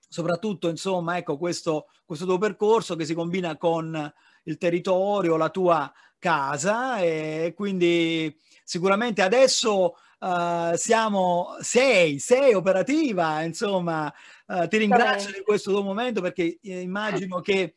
soprattutto, 0.09 0.69
insomma, 0.69 1.17
ecco, 1.17 1.37
questo, 1.39 1.87
questo 2.05 2.25
tuo 2.25 2.39
percorso 2.39 2.97
che 2.97 3.05
si 3.05 3.15
combina 3.15 3.57
con 3.57 4.13
il 4.45 4.59
territorio, 4.59 5.37
la 5.37 5.51
tua 5.51 5.93
casa 6.19 6.99
e 6.99 7.53
quindi 7.55 8.35
sicuramente 8.63 9.23
adesso 9.23 9.97
uh, 10.21 10.75
siamo, 10.75 11.57
sei, 11.61 12.19
sei 12.19 12.55
operativa, 12.55 13.43
insomma, 13.43 14.13
uh, 14.47 14.67
ti 14.69 14.79
ringrazio 14.79 15.33
di 15.33 15.43
questo 15.43 15.71
tuo 15.71 15.83
momento 15.83 16.21
perché 16.21 16.59
eh, 16.63 16.81
immagino 16.81 17.41
che 17.41 17.75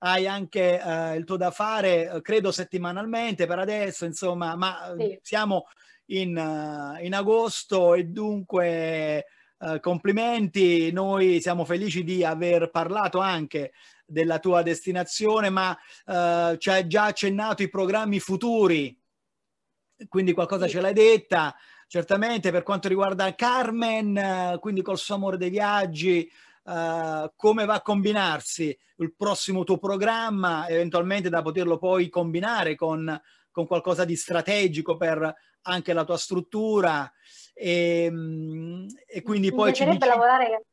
hai 0.00 0.26
anche 0.26 0.80
uh, 0.82 1.14
il 1.16 1.24
tuo 1.24 1.36
da 1.36 1.50
fare, 1.50 2.20
credo 2.22 2.52
settimanalmente 2.52 3.46
per 3.46 3.58
adesso, 3.58 4.04
insomma, 4.04 4.56
ma 4.56 4.94
sì. 4.98 5.18
siamo 5.22 5.66
in, 6.06 6.30
in, 7.00 7.14
agosto 7.14 7.94
e 7.94 8.04
dunque 8.04 9.26
complimenti, 9.80 10.90
noi 10.90 11.42
siamo 11.42 11.66
felici 11.66 12.02
di 12.02 12.24
aver 12.24 12.70
parlato 12.70 13.18
anche 13.18 13.72
della 14.06 14.38
tua 14.38 14.62
destinazione, 14.62 15.50
ma 15.50 15.76
ci 16.56 16.70
hai 16.70 16.86
già 16.86 17.04
accennato 17.04 17.62
i 17.62 17.68
programmi 17.68 18.18
futuri, 18.20 18.98
quindi 20.08 20.32
qualcosa 20.32 20.64
sì. 20.64 20.72
ce 20.72 20.80
l'hai 20.80 20.94
detta 20.94 21.54
certamente 21.90 22.52
per 22.52 22.62
quanto 22.62 22.86
riguarda 22.86 23.34
Carmen, 23.34 24.58
quindi 24.60 24.80
col 24.80 24.96
suo 24.96 25.16
amore 25.16 25.36
dei 25.36 25.50
viaggi, 25.50 26.30
uh, 26.62 27.30
come 27.36 27.64
va 27.64 27.74
a 27.74 27.82
combinarsi 27.82 28.76
il 28.96 29.14
prossimo 29.14 29.64
tuo 29.64 29.78
programma, 29.78 30.68
eventualmente 30.68 31.28
da 31.28 31.42
poterlo 31.42 31.78
poi 31.78 32.08
combinare 32.08 32.74
con, 32.74 33.20
con 33.50 33.66
qualcosa 33.66 34.04
di 34.04 34.16
strategico 34.16 34.96
per 34.96 35.34
anche 35.62 35.92
la 35.92 36.04
tua 36.04 36.16
struttura 36.16 37.10
e, 37.52 38.04
ehm, 38.04 38.86
e 39.06 39.22
quindi 39.22 39.52
poi 39.52 39.74
ci 39.74 39.84
dici... 39.84 40.06
lavorare 40.06 40.64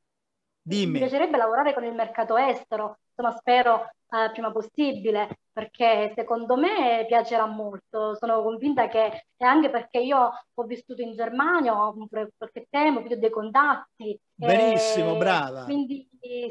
Dimmi. 0.67 0.93
Mi 0.93 0.99
piacerebbe 0.99 1.37
lavorare 1.37 1.73
con 1.73 1.85
il 1.85 1.93
mercato 1.93 2.35
estero, 2.35 2.99
insomma 3.17 3.35
spero 3.35 3.89
eh, 4.09 4.31
prima 4.31 4.51
possibile, 4.51 5.39
perché 5.51 6.13
secondo 6.15 6.55
me 6.55 7.05
piacerà 7.07 7.45
molto. 7.45 8.15
Sono 8.15 8.43
convinta 8.43 8.87
che, 8.87 9.25
e 9.35 9.45
anche 9.45 9.69
perché 9.69 9.99
io 9.99 10.31
ho 10.53 10.63
vissuto 10.63 11.01
in 11.01 11.13
Germania 11.13 11.73
per 12.07 12.29
qualche 12.37 12.67
tempo, 12.69 12.99
ho 12.99 13.15
dei 13.17 13.29
contatti. 13.29 14.19
Benissimo, 14.33 15.15
brava. 15.15 15.63
Quindi 15.63 16.07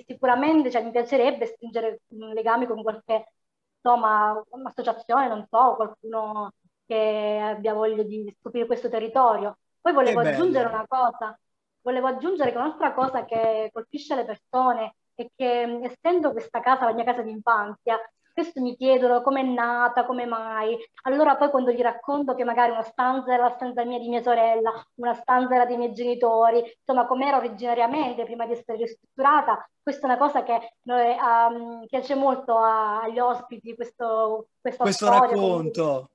sicuramente 0.07 0.71
cioè, 0.71 0.83
mi 0.83 0.91
piacerebbe 0.91 1.47
stringere 1.47 2.01
legami 2.09 2.67
con 2.67 2.83
qualche 2.83 3.33
insomma, 3.81 4.43
associazione, 4.65 5.29
non 5.29 5.47
so, 5.49 5.75
qualcuno 5.77 6.53
che 6.85 7.41
abbia 7.43 7.75
voglia 7.75 8.03
di 8.03 8.35
scoprire 8.39 8.67
questo 8.67 8.89
territorio. 8.89 9.59
Poi 9.81 9.93
volevo 9.93 10.21
aggiungere 10.21 10.69
una 10.69 10.85
cosa, 10.89 11.39
volevo 11.81 12.09
aggiungere 12.09 12.51
che 12.51 12.57
un'altra 12.57 12.93
cosa 12.93 13.25
che 13.25 13.71
colpisce 13.73 14.17
le 14.17 14.25
persone 14.25 14.97
è 15.23 15.29
che 15.35 15.81
essendo 15.83 16.33
questa 16.33 16.61
casa 16.61 16.85
la 16.85 16.93
mia 16.93 17.05
casa 17.05 17.23
di 17.23 17.31
infanzia, 17.31 17.99
spesso 18.31 18.61
mi 18.61 18.77
chiedono 18.77 19.23
com'è 19.23 19.43
nata, 19.43 20.05
come 20.05 20.27
mai. 20.27 20.77
Allora 21.05 21.37
poi 21.37 21.49
quando 21.49 21.71
gli 21.71 21.81
racconto 21.81 22.35
che 22.35 22.45
magari 22.45 22.71
una 22.71 22.83
stanza 22.83 23.33
era 23.33 23.45
la 23.45 23.55
stanza 23.55 23.85
mia 23.85 23.99
di 23.99 24.09
mia 24.09 24.21
sorella, 24.21 24.73
una 24.97 25.15
stanza 25.15 25.55
era 25.55 25.65
dei 25.65 25.79
miei 25.79 25.95
genitori, 25.95 26.63
insomma 26.79 27.07
com'era 27.07 27.39
originariamente 27.39 28.25
prima 28.25 28.45
di 28.45 28.53
essere 28.53 28.77
ristrutturata, 28.77 29.67
questa 29.83 30.03
è 30.03 30.11
una 30.11 30.19
cosa 30.19 30.43
che 30.43 30.75
noi, 30.83 31.17
um, 31.19 31.87
piace 31.87 32.15
molto 32.15 32.59
a, 32.59 33.01
agli 33.01 33.19
ospiti, 33.19 33.75
questo, 33.75 34.49
questo 34.61 34.85
storia, 34.93 35.21
racconto. 35.21 35.83
Comunque. 35.83 36.11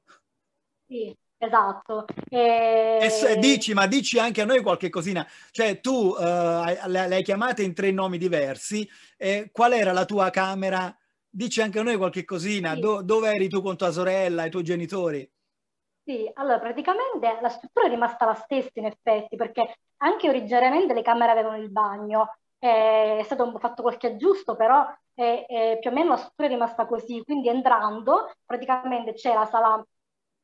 Sì. 0.86 1.18
Esatto. 1.44 2.06
E... 2.30 3.00
E 3.02 3.38
dici, 3.38 3.74
ma 3.74 3.88
dici 3.88 4.20
anche 4.20 4.42
a 4.42 4.46
noi 4.46 4.62
qualche 4.62 4.92
cosina. 4.92 5.28
Cioè, 5.50 5.80
tu 5.80 6.10
uh, 6.16 6.64
le, 6.86 7.00
hai 7.00 7.24
chiamate 7.24 7.64
in 7.64 7.74
tre 7.74 7.90
nomi 7.90 8.20
diversi. 8.20 8.88
Eh, 9.18 9.50
qual 9.52 9.74
era 9.74 9.92
la 9.92 10.06
tua 10.06 10.30
camera? 10.30 10.96
Dici 11.28 11.60
anche 11.60 11.80
a 11.80 11.84
noi 11.84 11.98
qualche 11.98 12.26
cosina. 12.26 12.76
Sì. 12.76 12.82
Do, 12.82 13.02
dove 13.02 13.34
eri 13.34 13.50
tu 13.50 13.64
con 13.64 13.76
tua 13.76 13.90
sorella 13.90 14.44
e 14.44 14.48
i 14.48 14.50
tuoi 14.52 14.64
genitori? 14.64 15.28
Sì, 16.04 16.30
allora 16.36 16.60
praticamente 16.60 17.40
la 17.42 17.50
struttura 17.50 17.88
è 17.88 17.90
rimasta 17.90 18.26
la 18.26 18.36
stessa 18.36 18.70
in 18.74 18.86
effetti, 18.86 19.36
perché 19.36 19.78
anche 19.98 20.30
originariamente 20.30 20.94
le 20.94 21.02
camere 21.02 21.32
avevano 21.32 21.58
il 21.58 21.72
bagno. 21.72 22.36
Eh, 22.60 23.18
è 23.18 23.24
stato 23.24 23.52
fatto 23.58 23.82
qualche 23.82 24.06
aggiusto, 24.06 24.56
però 24.56 24.86
eh, 25.16 25.48
eh, 25.50 25.78
più 25.82 25.90
o 25.90 25.94
meno 25.94 26.10
la 26.10 26.18
struttura 26.18 26.48
è 26.48 26.52
rimasta 26.52 26.86
così. 26.86 27.24
Quindi 27.24 27.50
entrando, 27.50 28.32
praticamente 28.46 29.14
c'è 29.14 29.34
la 29.34 29.48
sala 29.48 29.84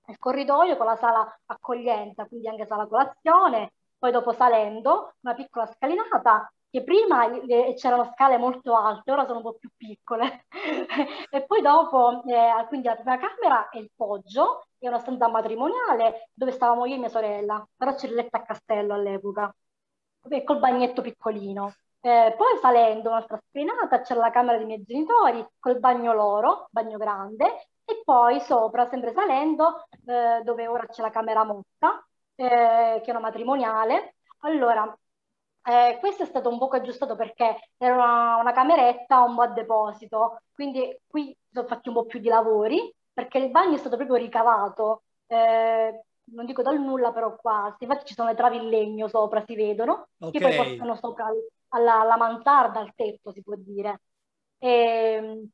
il 0.08 0.18
corridoio 0.18 0.78
con 0.78 0.86
la 0.86 0.96
sala 0.96 1.40
accoglienza, 1.46 2.26
quindi 2.26 2.48
anche 2.48 2.66
sala 2.66 2.88
colazione, 2.88 3.74
poi 3.98 4.12
dopo 4.12 4.32
salendo 4.32 5.16
una 5.22 5.34
piccola 5.34 5.66
scalinata 5.66 6.52
che 6.70 6.84
prima 6.84 7.28
c'erano 7.76 8.06
scale 8.14 8.38
molto 8.38 8.76
alte, 8.76 9.12
ora 9.12 9.26
sono 9.26 9.38
un 9.38 9.44
po' 9.44 9.54
più 9.54 9.70
piccole. 9.76 10.46
e 11.32 11.46
poi 11.46 11.62
dopo, 11.62 12.24
eh, 12.26 12.66
quindi 12.68 12.88
la 12.88 12.96
prima 12.96 13.18
camera 13.18 13.70
è 13.70 13.78
il 13.78 13.90
poggio, 13.96 14.68
è 14.78 14.88
una 14.88 15.00
stanza 15.00 15.28
matrimoniale 15.30 16.30
dove 16.34 16.52
stavamo 16.52 16.86
io 16.86 16.96
e 16.96 16.98
mia 17.00 17.10
sorella, 17.10 17.66
però 17.76 17.96
c'era 17.96 18.14
letta 18.16 18.38
a 18.40 18.44
castello 18.44 18.94
all'epoca, 18.94 19.54
col 20.44 20.60
bagnetto 20.60 21.02
piccolino. 21.02 21.74
Eh, 22.02 22.34
poi 22.38 22.58
salendo 22.62 23.10
un'altra 23.10 23.40
scalinata 23.50 24.02
c'era 24.02 24.20
la 24.20 24.30
camera 24.30 24.58
dei 24.58 24.66
miei 24.66 24.84
genitori 24.84 25.46
col 25.60 25.80
bagno 25.80 26.14
loro, 26.14 26.68
bagno 26.72 26.98
grande, 26.98 27.70
e 27.90 28.02
poi 28.04 28.42
sopra, 28.42 28.86
sempre 28.86 29.14
salendo, 29.14 29.88
eh, 30.06 30.42
dove 30.44 30.68
ora 30.68 30.86
c'è 30.88 31.02
la 31.02 31.10
camera 31.10 31.46
motta, 31.46 32.06
eh, 32.36 33.00
che 33.02 33.06
è 33.06 33.12
una 33.12 33.22
matrimoniale. 33.22 34.16
Allora, 34.40 34.94
eh, 35.64 35.98
questo 36.02 36.24
è 36.24 36.26
stato 36.26 36.50
un 36.50 36.58
poco 36.58 36.76
aggiustato 36.76 37.16
perché 37.16 37.72
era 37.78 37.94
una, 37.94 38.36
una 38.42 38.52
cameretta 38.52 39.22
un 39.22 39.36
po' 39.36 39.42
a 39.44 39.48
deposito, 39.48 40.42
quindi 40.54 41.00
qui 41.08 41.34
sono 41.50 41.66
fatti 41.66 41.88
un 41.88 41.94
po' 41.96 42.06
più 42.06 42.20
di 42.20 42.28
lavori, 42.28 42.94
perché 43.14 43.38
il 43.38 43.52
bagno 43.52 43.76
è 43.76 43.78
stato 43.78 43.96
proprio 43.96 44.18
ricavato, 44.18 45.04
eh, 45.28 46.04
non 46.34 46.46
dico 46.46 46.62
dal 46.62 46.82
nulla, 46.82 47.14
però 47.14 47.38
quasi. 47.38 47.86
Infatti 47.86 48.08
ci 48.08 48.16
sono 48.16 48.28
le 48.28 48.36
travi 48.36 48.58
in 48.58 48.68
legno 48.68 49.08
sopra, 49.08 49.46
si 49.46 49.56
vedono, 49.56 50.10
okay. 50.20 50.32
che 50.32 50.40
poi 50.40 50.56
portano 50.58 50.96
sopra 50.96 51.28
alla, 51.70 52.02
alla 52.02 52.18
mansarda, 52.18 52.82
al 52.82 52.94
tetto, 52.96 53.32
si 53.32 53.42
può 53.42 53.56
dire. 53.56 54.02
E, 54.58 55.48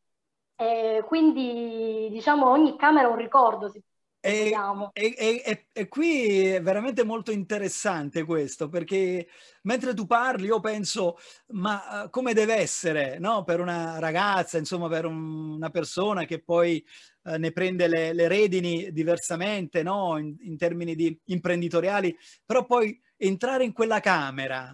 ehm, 0.63 0.97
e 0.97 1.03
quindi 1.03 2.09
diciamo 2.11 2.49
ogni 2.49 2.77
camera 2.77 3.07
ha 3.07 3.11
un 3.11 3.17
ricordo, 3.17 3.69
se 3.69 3.81
e, 4.25 4.55
e, 4.93 5.41
e, 5.45 5.65
e, 5.73 5.87
qui 5.89 6.45
è 6.45 6.61
veramente 6.61 7.03
molto 7.03 7.31
interessante 7.31 8.23
questo, 8.23 8.69
perché 8.69 9.27
mentre 9.63 9.93
tu 9.93 10.05
parli 10.05 10.45
io 10.45 10.61
penso, 10.61 11.17
ma 11.47 12.03
uh, 12.05 12.09
come 12.09 12.33
deve 12.33 12.55
essere 12.55 13.19
no? 13.19 13.43
per 13.43 13.59
una 13.59 13.99
ragazza, 13.99 14.57
insomma 14.57 14.87
per 14.87 15.03
un, 15.03 15.55
una 15.55 15.69
persona 15.71 16.23
che 16.23 16.41
poi 16.41 16.81
uh, 17.23 17.35
ne 17.35 17.51
prende 17.51 17.89
le, 17.89 18.13
le 18.13 18.29
redini 18.29 18.93
diversamente 18.93 19.83
no? 19.83 20.17
in, 20.17 20.33
in, 20.39 20.55
termini 20.55 20.95
di 20.95 21.19
imprenditoriali, 21.25 22.17
però 22.45 22.65
poi 22.65 22.97
entrare 23.17 23.65
in 23.65 23.73
quella 23.73 23.99
camera 23.99 24.73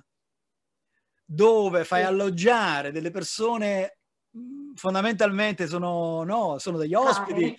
dove 1.25 1.86
fai 1.86 2.04
alloggiare 2.04 2.91
delle 2.91 3.10
persone 3.10 3.99
fondamentalmente 4.80 5.68
sono, 5.68 6.24
no, 6.24 6.58
sono 6.58 6.78
degli 6.78 6.96
ospiti, 6.96 7.56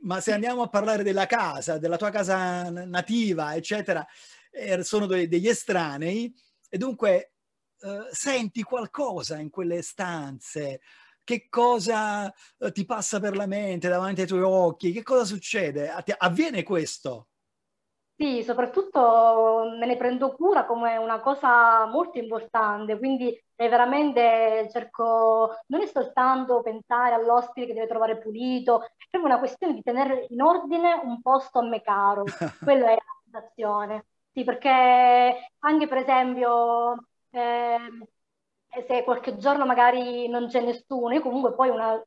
ma 0.00 0.20
se 0.20 0.32
andiamo 0.32 0.62
a 0.62 0.68
parlare 0.68 1.04
della 1.04 1.26
casa, 1.26 1.78
della 1.78 1.96
tua 1.96 2.10
casa 2.10 2.70
nativa, 2.70 3.54
eccetera, 3.54 4.04
eh, 4.50 4.82
sono 4.82 5.06
de- 5.06 5.28
degli 5.28 5.48
estranei. 5.48 6.34
E 6.68 6.78
dunque 6.78 7.34
eh, 7.80 8.08
senti 8.10 8.62
qualcosa 8.62 9.38
in 9.38 9.50
quelle 9.50 9.82
stanze, 9.82 10.80
che 11.22 11.46
cosa 11.48 12.32
eh, 12.58 12.72
ti 12.72 12.84
passa 12.84 13.20
per 13.20 13.36
la 13.36 13.46
mente 13.46 13.88
davanti 13.88 14.22
ai 14.22 14.26
tuoi 14.26 14.42
occhi, 14.42 14.92
che 14.92 15.02
cosa 15.02 15.24
succede? 15.24 15.92
Avviene 16.18 16.62
questo? 16.62 17.28
Sì, 18.22 18.44
soprattutto 18.44 19.74
me 19.80 19.84
ne 19.84 19.96
prendo 19.96 20.32
cura 20.36 20.64
come 20.64 20.96
una 20.96 21.18
cosa 21.20 21.86
molto 21.86 22.18
importante, 22.18 22.96
quindi 22.96 23.36
veramente 23.56 24.68
cerco, 24.70 25.56
non 25.66 25.82
è 25.82 25.86
soltanto 25.86 26.62
pensare 26.62 27.14
all'ospite 27.14 27.66
che 27.66 27.74
deve 27.74 27.88
trovare 27.88 28.18
pulito, 28.18 28.82
è 28.84 29.08
proprio 29.10 29.32
una 29.32 29.40
questione 29.40 29.74
di 29.74 29.82
tenere 29.82 30.26
in 30.28 30.40
ordine 30.40 31.00
un 31.02 31.20
posto 31.20 31.58
a 31.58 31.66
me 31.66 31.80
caro, 31.82 32.22
quella 32.62 32.90
è 32.90 32.94
la 32.94 33.00
sensazione. 33.24 34.06
Sì, 34.32 34.44
perché 34.44 34.68
anche 35.58 35.88
per 35.88 35.98
esempio 35.98 37.06
eh, 37.30 37.78
se 38.86 39.02
qualche 39.04 39.36
giorno 39.36 39.66
magari 39.66 40.28
non 40.28 40.46
c'è 40.46 40.60
nessuno, 40.60 41.12
io 41.12 41.20
comunque 41.22 41.54
poi 41.54 41.70
una, 41.70 42.00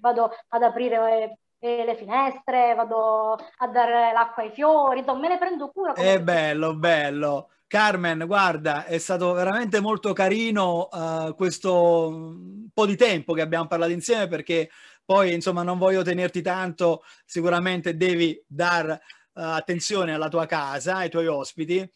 vado 0.00 0.30
ad 0.48 0.62
aprire 0.62 1.38
le 1.62 1.94
finestre, 1.96 2.74
vado 2.74 3.34
a 3.34 3.68
dare 3.68 4.12
l'acqua 4.12 4.42
ai 4.42 4.50
fiori, 4.50 4.98
insomma 4.98 5.20
me 5.20 5.28
ne 5.28 5.38
prendo 5.38 5.68
cura. 5.68 5.92
È 5.92 6.20
bello, 6.20 6.74
bello. 6.74 7.50
Carmen, 7.66 8.26
guarda, 8.26 8.84
è 8.84 8.98
stato 8.98 9.32
veramente 9.32 9.80
molto 9.80 10.12
carino 10.12 10.88
uh, 10.90 11.34
questo 11.34 12.10
mm, 12.12 12.66
po' 12.74 12.84
di 12.84 12.96
tempo 12.96 13.32
che 13.32 13.40
abbiamo 13.40 13.66
parlato 13.66 13.92
insieme 13.92 14.26
perché 14.26 14.70
poi 15.04 15.32
insomma 15.32 15.62
non 15.62 15.78
voglio 15.78 16.02
tenerti 16.02 16.42
tanto, 16.42 17.02
sicuramente 17.24 17.96
devi 17.96 18.42
dar 18.46 18.90
uh, 18.90 18.98
attenzione 19.32 20.12
alla 20.12 20.28
tua 20.28 20.46
casa, 20.46 20.96
ai 20.96 21.08
tuoi 21.08 21.28
ospiti 21.28 21.90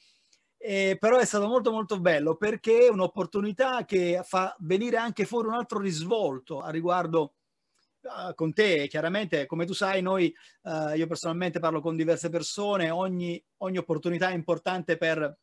eh, 0.59 0.97
però 0.99 1.19
è 1.19 1.25
stato 1.25 1.47
molto 1.47 1.71
molto 1.71 2.01
bello 2.01 2.35
perché 2.35 2.87
è 2.87 2.91
un'opportunità 2.91 3.85
che 3.85 4.21
fa 4.25 4.53
venire 4.59 4.97
anche 4.97 5.25
fuori 5.25 5.47
un 5.47 5.55
altro 5.55 5.79
risvolto 5.79 6.61
a 6.61 6.71
riguardo 6.71 7.35
con 8.35 8.53
te. 8.53 8.87
Chiaramente, 8.89 9.47
come 9.47 9.67
tu 9.67 9.73
sai, 9.73 10.03
noi, 10.03 10.35
uh, 10.63 10.95
io 10.95 11.07
personalmente 11.07 11.59
parlo 11.59 11.81
con 11.81 11.97
diverse 11.97 12.29
persone, 12.29 12.91
ogni, 12.91 13.43
ogni 13.59 13.79
opportunità 13.79 14.29
è 14.31 14.35
importante 14.35 14.97
per 14.97 15.39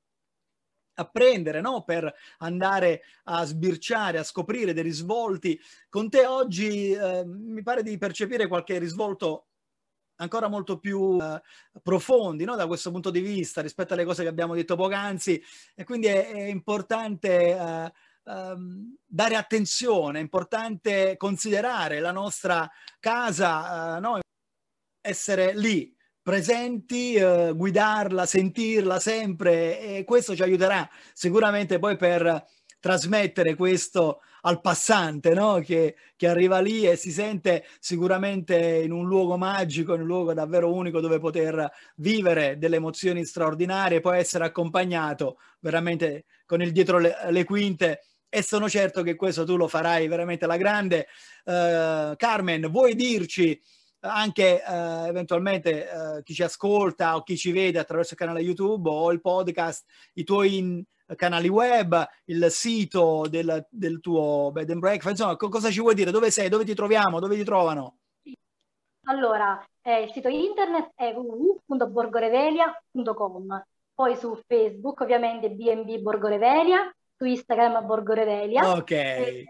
apprendere, 0.95 1.62
no? 1.62 1.84
per 1.84 2.13
andare 2.39 3.02
a 3.26 3.43
sbirciare, 3.45 4.17
a 4.17 4.23
scoprire 4.23 4.73
dei 4.73 4.84
risvolti. 4.84 5.60
Con 5.89 6.10
te 6.10 6.26
oggi 6.26 6.91
eh, 6.91 7.23
mi 7.26 7.63
pare 7.63 7.84
di 7.84 7.97
percepire 7.97 8.47
qualche 8.47 8.78
risvolto 8.78 9.47
ancora 10.17 10.47
molto 10.47 10.78
più 10.78 11.17
eh, 11.19 11.41
profondi 11.82 12.45
no? 12.45 12.56
da 12.56 12.67
questo 12.67 12.91
punto 12.91 13.10
di 13.10 13.19
vista 13.19 13.62
rispetto 13.62 13.93
alle 13.93 14.06
cose 14.06 14.23
che 14.23 14.30
abbiamo 14.30 14.54
detto 14.54 14.76
poc'anzi 14.76 15.41
e 15.76 15.84
quindi 15.84 16.08
è, 16.08 16.32
è 16.32 16.43
importante 16.45 17.49
eh, 17.49 17.93
ehm, 18.25 18.95
dare 19.05 19.36
attenzione, 19.36 20.19
è 20.19 20.21
importante 20.21 21.15
considerare 21.17 21.99
la 21.99 22.12
nostra 22.12 22.69
casa, 22.99 23.97
eh, 23.97 23.99
no? 23.99 24.19
essere 25.01 25.53
lì 25.55 25.93
presenti, 26.21 27.15
eh, 27.15 27.51
guidarla, 27.53 28.25
sentirla 28.25 28.99
sempre 28.99 29.79
e 29.79 30.03
questo 30.05 30.36
ci 30.36 30.41
aiuterà 30.41 30.89
sicuramente 31.13 31.79
poi 31.79 31.97
per 31.97 32.45
trasmettere 32.79 33.55
questo 33.55 34.21
al 34.41 34.59
passante 34.62 35.33
no? 35.33 35.59
che, 35.59 35.95
che, 36.15 36.27
arriva 36.27 36.59
lì 36.59 36.86
e 36.86 36.95
si 36.95 37.12
sente 37.12 37.65
sicuramente 37.79 38.57
in 38.57 38.91
un 38.91 39.05
luogo 39.05 39.38
magico, 39.38 39.93
in 39.93 40.01
un 40.01 40.07
luogo 40.07 40.33
davvero 40.33 40.73
unico 40.73 40.99
dove 40.99 41.19
poter 41.19 41.69
vivere 41.97 42.57
delle 42.57 42.77
emozioni 42.77 43.23
straordinarie, 43.25 44.01
poi 44.01 44.19
essere 44.19 44.45
accompagnato 44.45 45.38
veramente 45.59 46.25
con 46.45 46.62
il 46.62 46.71
dietro 46.71 46.99
le, 46.99 47.15
le 47.29 47.43
quinte 47.45 48.01
e 48.36 48.41
sono 48.41 48.67
certo 48.67 49.04
che 49.04 49.15
questo 49.15 49.46
tu 49.46 49.56
lo 49.56 49.67
farai 49.67 50.08
veramente 50.08 50.46
alla 50.46 50.58
grande. 50.58 51.06
Uh, 51.46 52.15
Carmen, 52.15 52.67
vuoi 52.72 52.96
dirci 52.96 53.62
anche 54.00 54.60
uh, 54.65 55.06
eventualmente 55.06 55.88
uh, 55.88 56.24
chi 56.24 56.34
ci 56.34 56.41
ascolta 56.41 57.15
o 57.15 57.22
chi 57.22 57.38
ci 57.38 57.52
vede 57.52 57.78
attraverso 57.78 58.13
il 58.13 58.19
canale 58.19 58.41
YouTube 58.41 58.89
o 58.89 59.12
il 59.12 59.22
podcast, 59.22 59.86
i 60.13 60.24
tuoi 60.24 60.58
in, 60.58 60.84
canali 61.15 61.48
web, 61.48 62.04
il 62.26 62.48
sito 62.50 63.28
del, 63.30 63.67
del 63.69 64.00
tuo 64.00 64.50
bed 64.52 64.72
and 64.72 64.80
breakfast, 64.80 65.19
insomma, 65.19 65.36
cosa 65.36 65.69
ci 65.69 65.80
vuoi 65.80 65.93
dire? 65.93 66.10
Dove 66.10 66.32
sei? 66.32 66.50
Dove 66.50 66.65
ti 66.65 66.74
troviamo? 66.74 67.19
Dove 67.19 67.36
ti 67.36 67.43
trovano? 67.43 67.98
Allora, 69.06 69.63
eh, 69.84 70.02
il 70.04 70.12
sito 70.12 70.28
internet 70.28 70.89
è 70.96 71.13
www.borgorevelia.com, 71.13 73.63
poi 73.93 74.15
su 74.15 74.36
Facebook 74.48 75.02
ovviamente 75.02 75.52
BNB 75.52 75.98
Borgorevelia, 75.98 76.91
su 77.23 77.25
Instagram 77.25 77.86
Borgorevelia. 77.86 78.71
Ok. 78.73 78.91
E, 78.91 79.47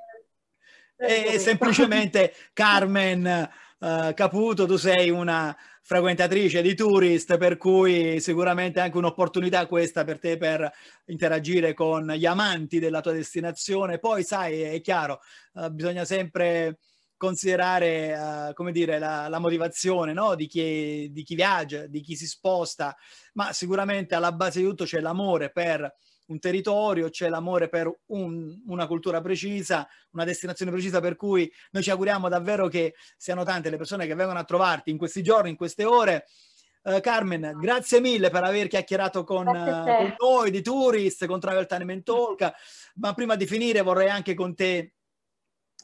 e 0.98 1.40
semplicemente 1.40 2.34
Carmen 2.54 3.50
uh, 3.80 4.14
Caputo, 4.14 4.66
tu 4.66 4.78
sei 4.78 5.10
una 5.10 5.56
frequentatrice 5.82 6.62
di 6.62 6.76
Tourist, 6.76 7.36
per 7.38 7.58
cui 7.58 8.22
sicuramente 8.22 8.80
anche 8.80 8.98
un'opportunità 8.98 9.66
questa 9.66 10.06
per 10.06 10.20
te 10.20 10.38
per 10.38 10.72
interagire 11.08 11.74
con 11.74 12.08
gli 12.08 12.26
amanti 12.26 12.80
della 12.80 13.02
tua 13.02 13.12
destinazione. 13.12 13.98
Poi, 13.98 14.24
sai, 14.24 14.62
è 14.62 14.80
chiaro, 14.82 15.20
uh, 15.54 15.70
bisogna 15.70 16.06
sempre 16.06 16.78
considerare, 17.18 18.50
uh, 18.50 18.54
come 18.54 18.72
dire, 18.72 19.00
la, 19.00 19.28
la 19.28 19.40
motivazione 19.40 20.14
no? 20.14 20.36
di, 20.36 20.46
chi, 20.46 21.10
di 21.12 21.24
chi 21.24 21.36
viaggia, 21.36 21.88
di 21.88 22.02
chi 22.02 22.16
si 22.16 22.28
sposta, 22.28 22.96
ma 23.34 23.52
sicuramente 23.52 24.14
alla 24.14 24.32
base 24.32 24.60
di 24.60 24.68
tutto 24.68 24.84
c'è 24.86 25.00
l'amore 25.00 25.50
per 25.52 25.94
un 26.28 26.40
territorio, 26.40 27.10
c'è 27.10 27.30
l'amore 27.30 27.70
per 27.70 27.92
un, 28.08 28.62
una 28.68 28.88
cultura 28.88 29.22
precisa, 29.22 29.88
una 30.12 30.24
destinazione 30.24 30.72
precisa, 30.72 31.00
per 31.00 31.16
cui 31.16 31.52
noi 31.72 31.84
ci 31.84 31.92
auguriamo 31.92 32.30
davvero 32.30 32.68
che 32.68 32.96
siano 33.18 33.44
tante 33.44 33.70
le 33.70 33.78
persone 33.78 34.08
che 34.08 34.16
vengono 34.16 34.40
a 34.40 34.44
trovarti 34.44 34.90
in 34.90 34.98
questi 34.98 35.22
giorni, 35.22 35.50
in 35.50 35.56
queste 35.56 35.86
ore. 35.86 36.26
Uh, 36.84 37.00
Carmen, 37.00 37.58
grazie 37.62 38.02
mille 38.02 38.30
per 38.30 38.44
aver 38.44 38.68
chiacchierato 38.68 39.24
con, 39.24 39.48
uh, 39.48 39.86
con 39.86 40.16
noi 40.18 40.52
di 40.52 40.62
Tourist, 40.62 41.26
con 41.28 41.40
Travel 41.40 41.66
Time 41.66 42.04
Talk, 42.04 42.52
ma 42.96 43.14
prima 43.14 43.36
di 43.36 43.46
finire 43.46 43.82
vorrei 43.82 44.10
anche 44.10 44.34
con 44.34 44.54
te 44.54 44.94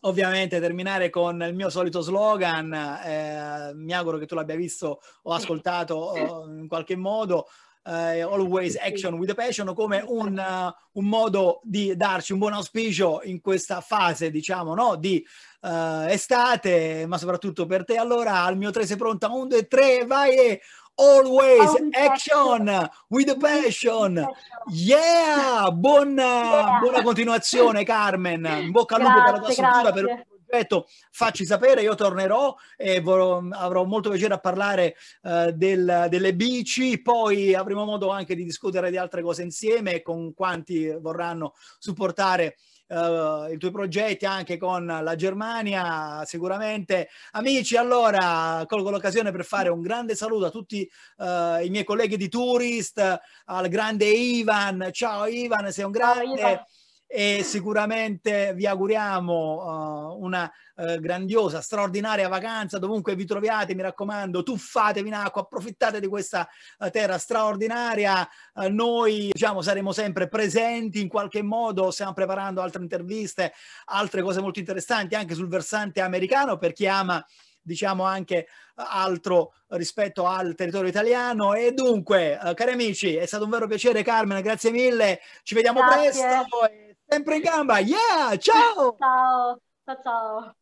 ovviamente 0.01 0.59
terminare 0.59 1.09
con 1.09 1.41
il 1.41 1.55
mio 1.55 1.69
solito 1.69 2.01
slogan, 2.01 2.73
eh, 2.73 3.71
mi 3.75 3.93
auguro 3.93 4.17
che 4.17 4.25
tu 4.25 4.35
l'abbia 4.35 4.55
visto 4.55 5.01
o 5.23 5.33
ascoltato 5.33 6.11
uh, 6.11 6.57
in 6.57 6.67
qualche 6.67 6.95
modo, 6.95 7.47
uh, 7.83 8.27
always 8.29 8.77
action 8.77 9.17
with 9.17 9.29
a 9.29 9.35
passion 9.35 9.73
come 9.73 10.03
un, 10.07 10.37
uh, 10.37 10.71
un, 10.93 11.05
modo 11.05 11.61
di 11.63 11.95
darci 11.95 12.33
un 12.33 12.39
buon 12.39 12.53
auspicio 12.53 13.21
in 13.23 13.41
questa 13.41 13.81
fase, 13.81 14.29
diciamo, 14.31 14.73
no? 14.73 14.95
di 14.95 15.25
uh, 15.61 16.07
estate, 16.07 17.05
ma 17.07 17.17
soprattutto 17.17 17.65
per 17.65 17.85
te. 17.85 17.97
Allora, 17.97 18.43
al 18.43 18.57
mio 18.57 18.71
3 18.71 18.85
sei 18.85 18.97
pronta? 18.97 19.31
1, 19.31 19.45
2, 19.45 19.67
3, 19.67 20.05
vai 20.05 20.35
e 20.35 20.61
always 20.95 21.69
action 21.91 22.89
with 23.07 23.29
a 23.29 23.35
passion. 23.35 24.25
Yeah! 24.67 25.71
Buona, 25.71 26.79
buona 26.81 27.01
continuazione, 27.01 27.83
Carmen. 27.83 28.45
In 28.45 28.71
bocca 28.71 28.95
al 28.95 29.01
lupo 29.01 29.23
per 29.23 29.31
la 29.31 29.39
tua 29.39 29.51
struttura, 29.51 29.91
per 29.91 30.27
progetto, 30.49 30.87
facci 31.11 31.45
sapere, 31.45 31.83
io 31.83 31.93
tornerò 31.93 32.55
e 32.75 32.99
vorrò, 32.99 33.41
avrò 33.51 33.83
molto 33.83 34.09
piacere 34.09 34.33
a 34.33 34.39
parlare 34.39 34.95
uh, 35.21 35.51
del, 35.51 36.07
delle 36.09 36.35
bici, 36.35 37.01
poi 37.01 37.53
avremo 37.53 37.85
modo 37.85 38.09
anche 38.09 38.35
di 38.35 38.43
discutere 38.43 38.89
di 38.89 38.97
altre 38.97 39.21
cose 39.21 39.43
insieme 39.43 40.01
con 40.01 40.33
quanti 40.33 40.89
vorranno 40.99 41.53
supportare 41.77 42.55
Uh, 42.89 43.51
i 43.51 43.57
tuoi 43.59 43.69
progetti 43.69 44.25
anche 44.25 44.57
con 44.57 44.83
la 44.83 45.15
Germania 45.15 46.23
sicuramente. 46.25 47.09
Amici 47.33 47.77
allora 47.77 48.63
colgo 48.65 48.89
l'occasione 48.89 49.29
per 49.31 49.45
fare 49.45 49.69
un 49.69 49.81
grande 49.81 50.15
saluto 50.15 50.45
a 50.45 50.49
tutti 50.49 50.89
uh, 51.17 51.63
i 51.63 51.69
miei 51.69 51.83
colleghi 51.83 52.17
di 52.17 52.29
Tourist 52.29 52.99
al 53.45 53.67
grande 53.67 54.05
Ivan. 54.05 54.89
Ciao 54.91 55.27
Ivan 55.27 55.71
sei 55.71 55.85
un 55.85 55.91
grande 55.91 56.65
e 57.11 57.41
sicuramente 57.41 58.53
vi 58.53 58.67
auguriamo 58.67 60.13
uh, 60.13 60.23
una 60.23 60.43
uh, 60.75 60.99
grandiosa, 60.99 61.59
straordinaria 61.59 62.27
vacanza 62.27 62.77
dovunque 62.77 63.15
vi 63.15 63.25
troviate, 63.25 63.73
mi 63.73 63.81
raccomando, 63.81 64.43
tuffatevi 64.43 65.07
in 65.07 65.15
acqua, 65.15 65.41
approfittate 65.41 65.99
di 65.99 66.05
questa 66.05 66.47
uh, 66.77 66.89
terra 66.91 67.17
straordinaria, 67.17 68.29
noi 68.69 69.29
diciamo 69.31 69.63
saremo 69.63 69.91
sempre 69.91 70.27
presenti 70.27 71.01
in 71.01 71.07
qualche 71.07 71.41
modo, 71.41 71.89
stiamo 71.89 72.13
preparando 72.13 72.61
altre 72.61 72.83
interviste, 72.83 73.53
altre 73.85 74.21
cose 74.21 74.39
molto 74.39 74.59
interessanti 74.59 75.15
anche 75.15 75.33
sul 75.33 75.47
versante 75.47 76.01
americano 76.01 76.57
per 76.57 76.73
chi 76.73 76.85
ama 76.87 77.25
diciamo 77.61 78.03
anche 78.03 78.47
altro 78.75 79.53
rispetto 79.69 80.25
al 80.25 80.55
territorio 80.55 80.89
italiano. 80.89 81.53
E 81.53 81.71
dunque 81.71 82.39
cari 82.55 82.71
amici 82.71 83.15
è 83.15 83.25
stato 83.25 83.43
un 83.43 83.49
vero 83.49 83.67
piacere 83.67 84.03
Carmen 84.03 84.41
grazie 84.41 84.71
mille. 84.71 85.19
Ci 85.43 85.53
vediamo 85.55 85.81
grazie. 85.81 86.21
presto 86.21 86.88
sempre 87.09 87.35
in 87.37 87.41
gamba. 87.41 87.79
Yeah, 87.79 88.37
ciao! 88.37 88.99
Ciao, 88.99 89.61
ciao, 89.85 89.95
ciao. 90.03 90.58